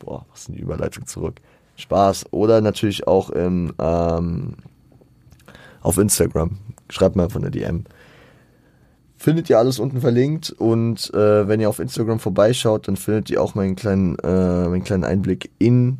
[0.00, 1.36] Boah, was ist eine Überleitung zurück.
[1.76, 2.26] Spaß.
[2.32, 4.54] Oder natürlich auch im, ähm,
[5.80, 6.58] auf Instagram.
[6.88, 7.84] Schreibt mal von der DM.
[9.16, 13.40] Findet ihr alles unten verlinkt und äh, wenn ihr auf Instagram vorbeischaut, dann findet ihr
[13.40, 15.98] auch meinen kleinen, äh, meinen kleinen Einblick in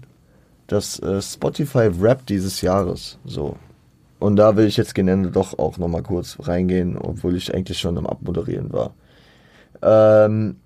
[0.66, 3.18] das äh, Spotify Rap dieses Jahres.
[3.24, 3.57] So.
[4.18, 7.98] Und da will ich jetzt gerne doch auch nochmal kurz reingehen, obwohl ich eigentlich schon
[7.98, 8.94] am Abmoderieren war.
[9.83, 10.57] Ähm,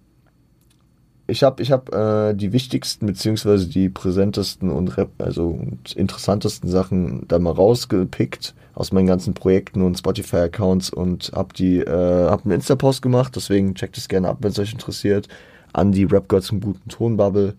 [1.26, 7.26] ich habe ich hab, äh, die wichtigsten beziehungsweise die präsentesten und also und interessantesten Sachen
[7.28, 12.44] da mal rausgepickt aus meinen ganzen Projekten und Spotify Accounts und habe die äh, hab
[12.44, 15.28] einen Insta Post gemacht, deswegen checkt es gerne ab, wenn es euch interessiert.
[15.72, 17.54] An die Rap Girls im guten Ton Bubble,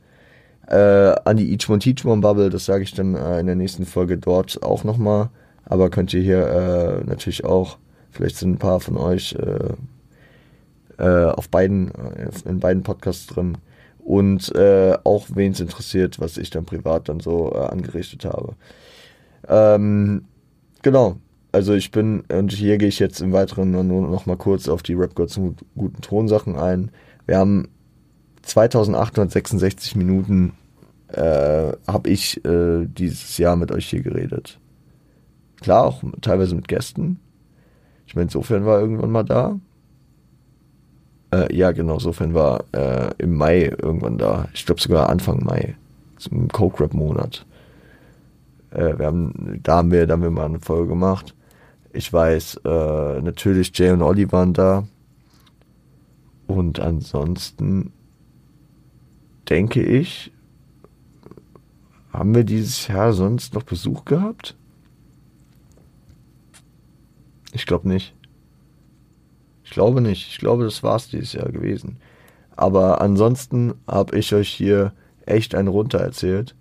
[0.68, 3.56] äh, an die Each One Teach One Bubble, das sage ich dann äh, in der
[3.56, 5.30] nächsten Folge dort auch nochmal,
[5.66, 7.78] aber könnt ihr hier äh, natürlich auch,
[8.12, 9.74] vielleicht sind ein paar von euch äh,
[10.98, 13.58] äh, auf beiden, äh, in beiden Podcasts drin.
[14.00, 18.54] Und äh, auch wen es interessiert, was ich dann privat dann so äh, angerichtet habe.
[19.48, 20.26] Ähm,
[20.82, 21.18] genau.
[21.52, 24.84] Also ich bin, und hier gehe ich jetzt im Weiteren nur noch mal kurz auf
[24.84, 25.39] die Rap Gods
[25.76, 26.91] guten Tonsachen ein.
[27.26, 27.70] Wir haben
[28.43, 30.54] 2866 Minuten
[31.08, 34.60] äh, habe ich äh, dieses Jahr mit euch hier geredet.
[35.62, 37.20] Klar, auch teilweise mit Gästen.
[38.06, 39.60] Ich meine, insofern war irgendwann mal da.
[41.36, 44.47] Äh, ja, genau, sofern war äh, im Mai irgendwann da.
[44.53, 45.75] Ich glaube sogar Anfang Mai.
[46.17, 47.45] Zum Coke Rap Monat.
[48.71, 51.36] Äh, wir haben, da haben wir, da haben wir mal eine Folge gemacht.
[51.91, 54.88] Ich weiß, äh, natürlich Jay und Olli waren da.
[56.47, 57.91] Und ansonsten
[59.49, 60.31] denke ich,
[62.13, 64.55] haben wir dieses Jahr sonst noch Besuch gehabt?
[67.51, 68.14] Ich glaube nicht.
[69.66, 70.30] Ich glaube nicht.
[70.30, 71.97] Ich glaube, das war es dieses Jahr gewesen.
[72.55, 74.93] Aber ansonsten habe ich euch hier
[75.26, 76.55] echt einen runter erzählt.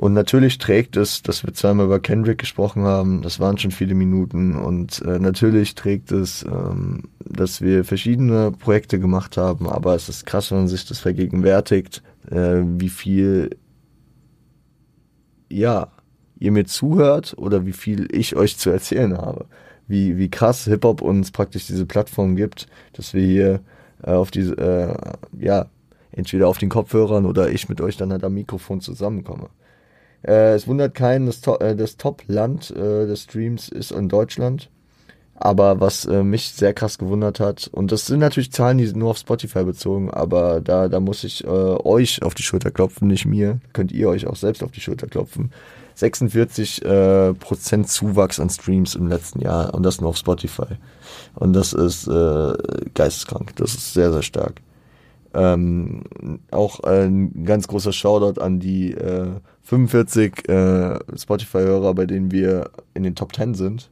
[0.00, 3.94] Und natürlich trägt es, dass wir zweimal über Kendrick gesprochen haben, das waren schon viele
[3.94, 4.56] Minuten.
[4.56, 10.26] Und äh, natürlich trägt es, ähm, dass wir verschiedene Projekte gemacht haben, aber es ist
[10.26, 13.50] krass, wenn man sich das vergegenwärtigt, äh, wie viel,
[15.48, 15.88] ja,
[16.38, 19.46] ihr mir zuhört oder wie viel ich euch zu erzählen habe
[19.86, 23.60] wie, wie krass Hip-Hop uns praktisch diese Plattform gibt, dass wir hier
[24.02, 25.66] äh, auf diese, äh, ja,
[26.12, 29.48] entweder auf den Kopfhörern oder ich mit euch dann halt am Mikrofon zusammenkomme.
[30.22, 34.70] Äh, es wundert keinen, das, to äh, das Top-Land äh, des Streams ist in Deutschland.
[35.36, 38.98] Aber was äh, mich sehr krass gewundert hat, und das sind natürlich Zahlen, die sind
[38.98, 43.26] nur auf Spotify bezogen, aber da, da muss ich euch auf die Schulter klopfen, nicht
[43.26, 43.58] mir.
[43.72, 45.50] Könnt ihr euch auch selbst auf die Schulter klopfen.
[45.94, 50.76] 46 äh, Prozent Zuwachs an Streams im letzten Jahr und das nur auf Spotify.
[51.34, 52.52] Und das ist äh,
[52.94, 53.54] geisteskrank.
[53.56, 54.60] Das ist sehr, sehr stark.
[55.34, 56.04] Ähm,
[56.50, 59.32] auch ein ganz großer Shoutout an die äh,
[59.64, 63.90] 45 äh, Spotify-Hörer, bei denen wir in den Top 10 sind.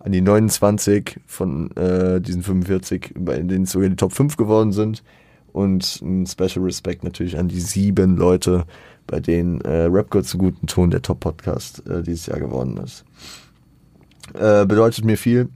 [0.00, 5.02] An die 29 von äh, diesen 45, bei denen sogar die Top 5 geworden sind.
[5.54, 8.64] Und ein Special Respect natürlich an die sieben Leute,
[9.06, 13.04] bei denen äh, Rap einen guten Ton der Top-Podcast äh, dieses Jahr geworden ist.
[14.34, 15.48] Äh, bedeutet mir viel,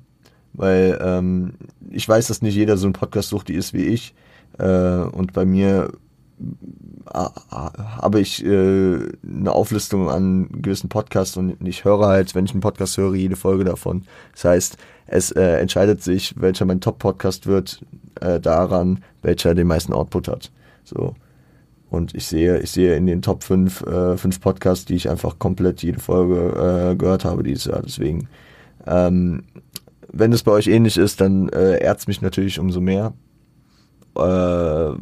[0.52, 1.54] weil ähm,
[1.90, 4.14] ich weiß, dass nicht jeder so ein Podcast sucht, die ist wie ich.
[4.58, 5.90] Äh, und bei mir
[7.12, 12.60] habe ich äh, eine Auflistung an gewissen Podcasts und ich höre halt, wenn ich einen
[12.60, 14.04] Podcast höre, jede Folge davon.
[14.32, 14.76] Das heißt,
[15.06, 17.84] es äh, entscheidet sich, welcher mein Top-Podcast wird,
[18.20, 20.50] äh, daran, welcher den meisten Output hat.
[20.84, 21.14] So.
[21.90, 25.38] Und ich sehe, ich sehe in den Top 5, äh, 5 Podcasts, die ich einfach
[25.38, 27.82] komplett jede Folge äh, gehört habe dieses Jahr.
[27.82, 28.28] Deswegen,
[28.86, 29.44] ähm,
[30.12, 33.14] wenn es bei euch ähnlich ist, dann äh, ehrt mich natürlich umso mehr.
[34.18, 34.22] Äh,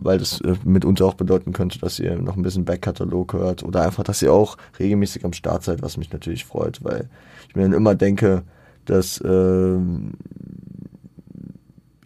[0.05, 3.83] weil das äh, mitunter auch bedeuten könnte, dass ihr noch ein bisschen Backkatalog hört oder
[3.83, 7.09] einfach, dass ihr auch regelmäßig am Start seid, was mich natürlich freut, weil
[7.49, 8.43] ich mir dann immer denke,
[8.85, 9.79] dass äh,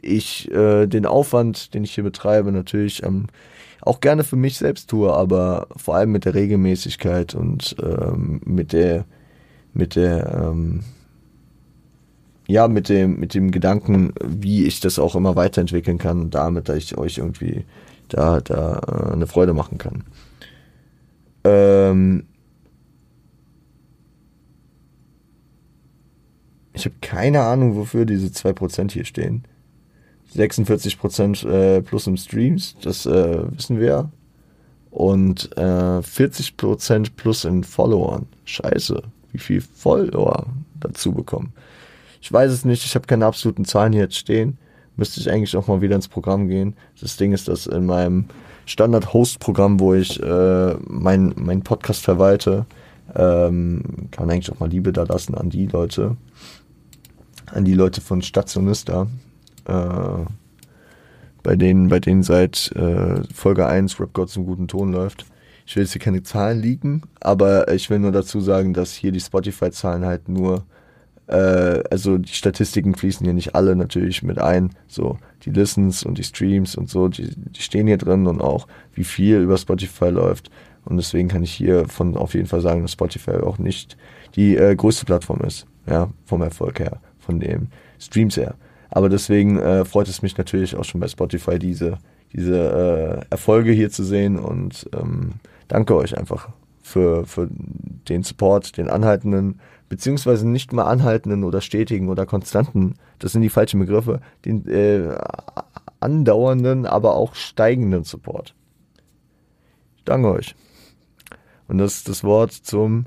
[0.03, 3.27] ich äh, den Aufwand, den ich hier betreibe, natürlich am
[3.83, 8.73] auch gerne für mich selbst tue, aber vor allem mit der Regelmäßigkeit und ähm, mit
[8.73, 9.05] der,
[9.73, 10.85] mit der, ähm,
[12.51, 16.79] ja, mit dem, mit dem Gedanken, wie ich das auch immer weiterentwickeln kann, damit, dass
[16.79, 17.65] ich euch irgendwie
[18.09, 20.05] da, da äh, eine Freude machen kann.
[21.45, 22.25] Ähm,
[26.81, 29.45] Ich habe keine Ahnung, wofür diese 2% hier stehen.
[30.35, 34.11] 46% äh, plus im Streams, das äh, wissen wir.
[34.91, 38.27] Und äh, 40% plus in Followern.
[38.47, 40.47] Scheiße, wie viel Follower
[40.81, 41.53] dazu bekommen.
[42.21, 44.59] Ich weiß es nicht, ich habe keine absoluten Zahlen hier jetzt stehen.
[44.97, 46.75] Müsste ich eigentlich auch mal wieder ins Programm gehen.
[47.01, 48.27] Das Ding ist, dass in meinem
[48.67, 52.67] Standard-Host-Programm, wo ich äh, mein, mein Podcast verwalte,
[53.15, 56.17] ähm, kann man eigentlich auch mal Liebe da lassen an die Leute,
[57.47, 59.07] an die Leute von Stationista,
[59.65, 60.25] äh,
[61.43, 65.27] bei denen, bei denen seit äh, Folge 1 Rap God zum guten Ton läuft.
[65.67, 69.13] Ich will jetzt hier keine Zahlen liegen, aber ich will nur dazu sagen, dass hier
[69.13, 70.65] die Spotify-Zahlen halt nur,
[71.31, 74.71] äh, also die Statistiken fließen hier nicht alle natürlich mit ein.
[74.89, 78.67] So, die Listens und die Streams und so, die, die stehen hier drin und auch
[78.95, 80.51] wie viel über Spotify läuft.
[80.85, 83.97] Und deswegen kann ich hier von auf jeden Fall sagen, dass Spotify auch nicht
[84.35, 87.69] die äh, größte Plattform ist, ja, vom Erfolg her, von dem
[87.99, 88.55] Streams her.
[88.91, 91.99] Aber deswegen äh, freut es mich natürlich auch schon bei Spotify, diese,
[92.33, 95.35] diese äh, Erfolge hier zu sehen und ähm,
[95.69, 96.49] danke euch einfach
[96.83, 97.49] für, für
[98.09, 99.61] den Support, den anhaltenden,
[99.91, 105.19] beziehungsweise nicht mal anhaltenden oder stetigen oder konstanten, das sind die falschen Begriffe, den äh,
[105.99, 108.55] andauernden, aber auch steigenden Support.
[109.97, 110.55] Ich danke euch.
[111.69, 113.05] Und das ist das Wort zum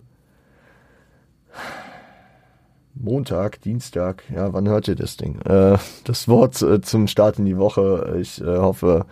[2.93, 5.39] Montag, Dienstag, ja, wann hört ihr das Ding?
[5.41, 8.17] Äh, das Wort äh, zum Start in die Woche.
[8.19, 9.05] Ich äh, hoffe,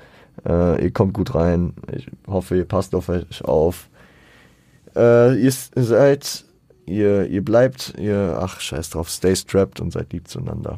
[0.46, 1.74] äh, ihr kommt gut rein.
[1.92, 3.90] Ich hoffe, ihr passt auf euch auf.
[4.96, 6.46] Äh, ihr seid,
[6.92, 10.78] ihr, ihr bleibt, ihr, ach, scheiß drauf, stay strapped und seid lieb zueinander.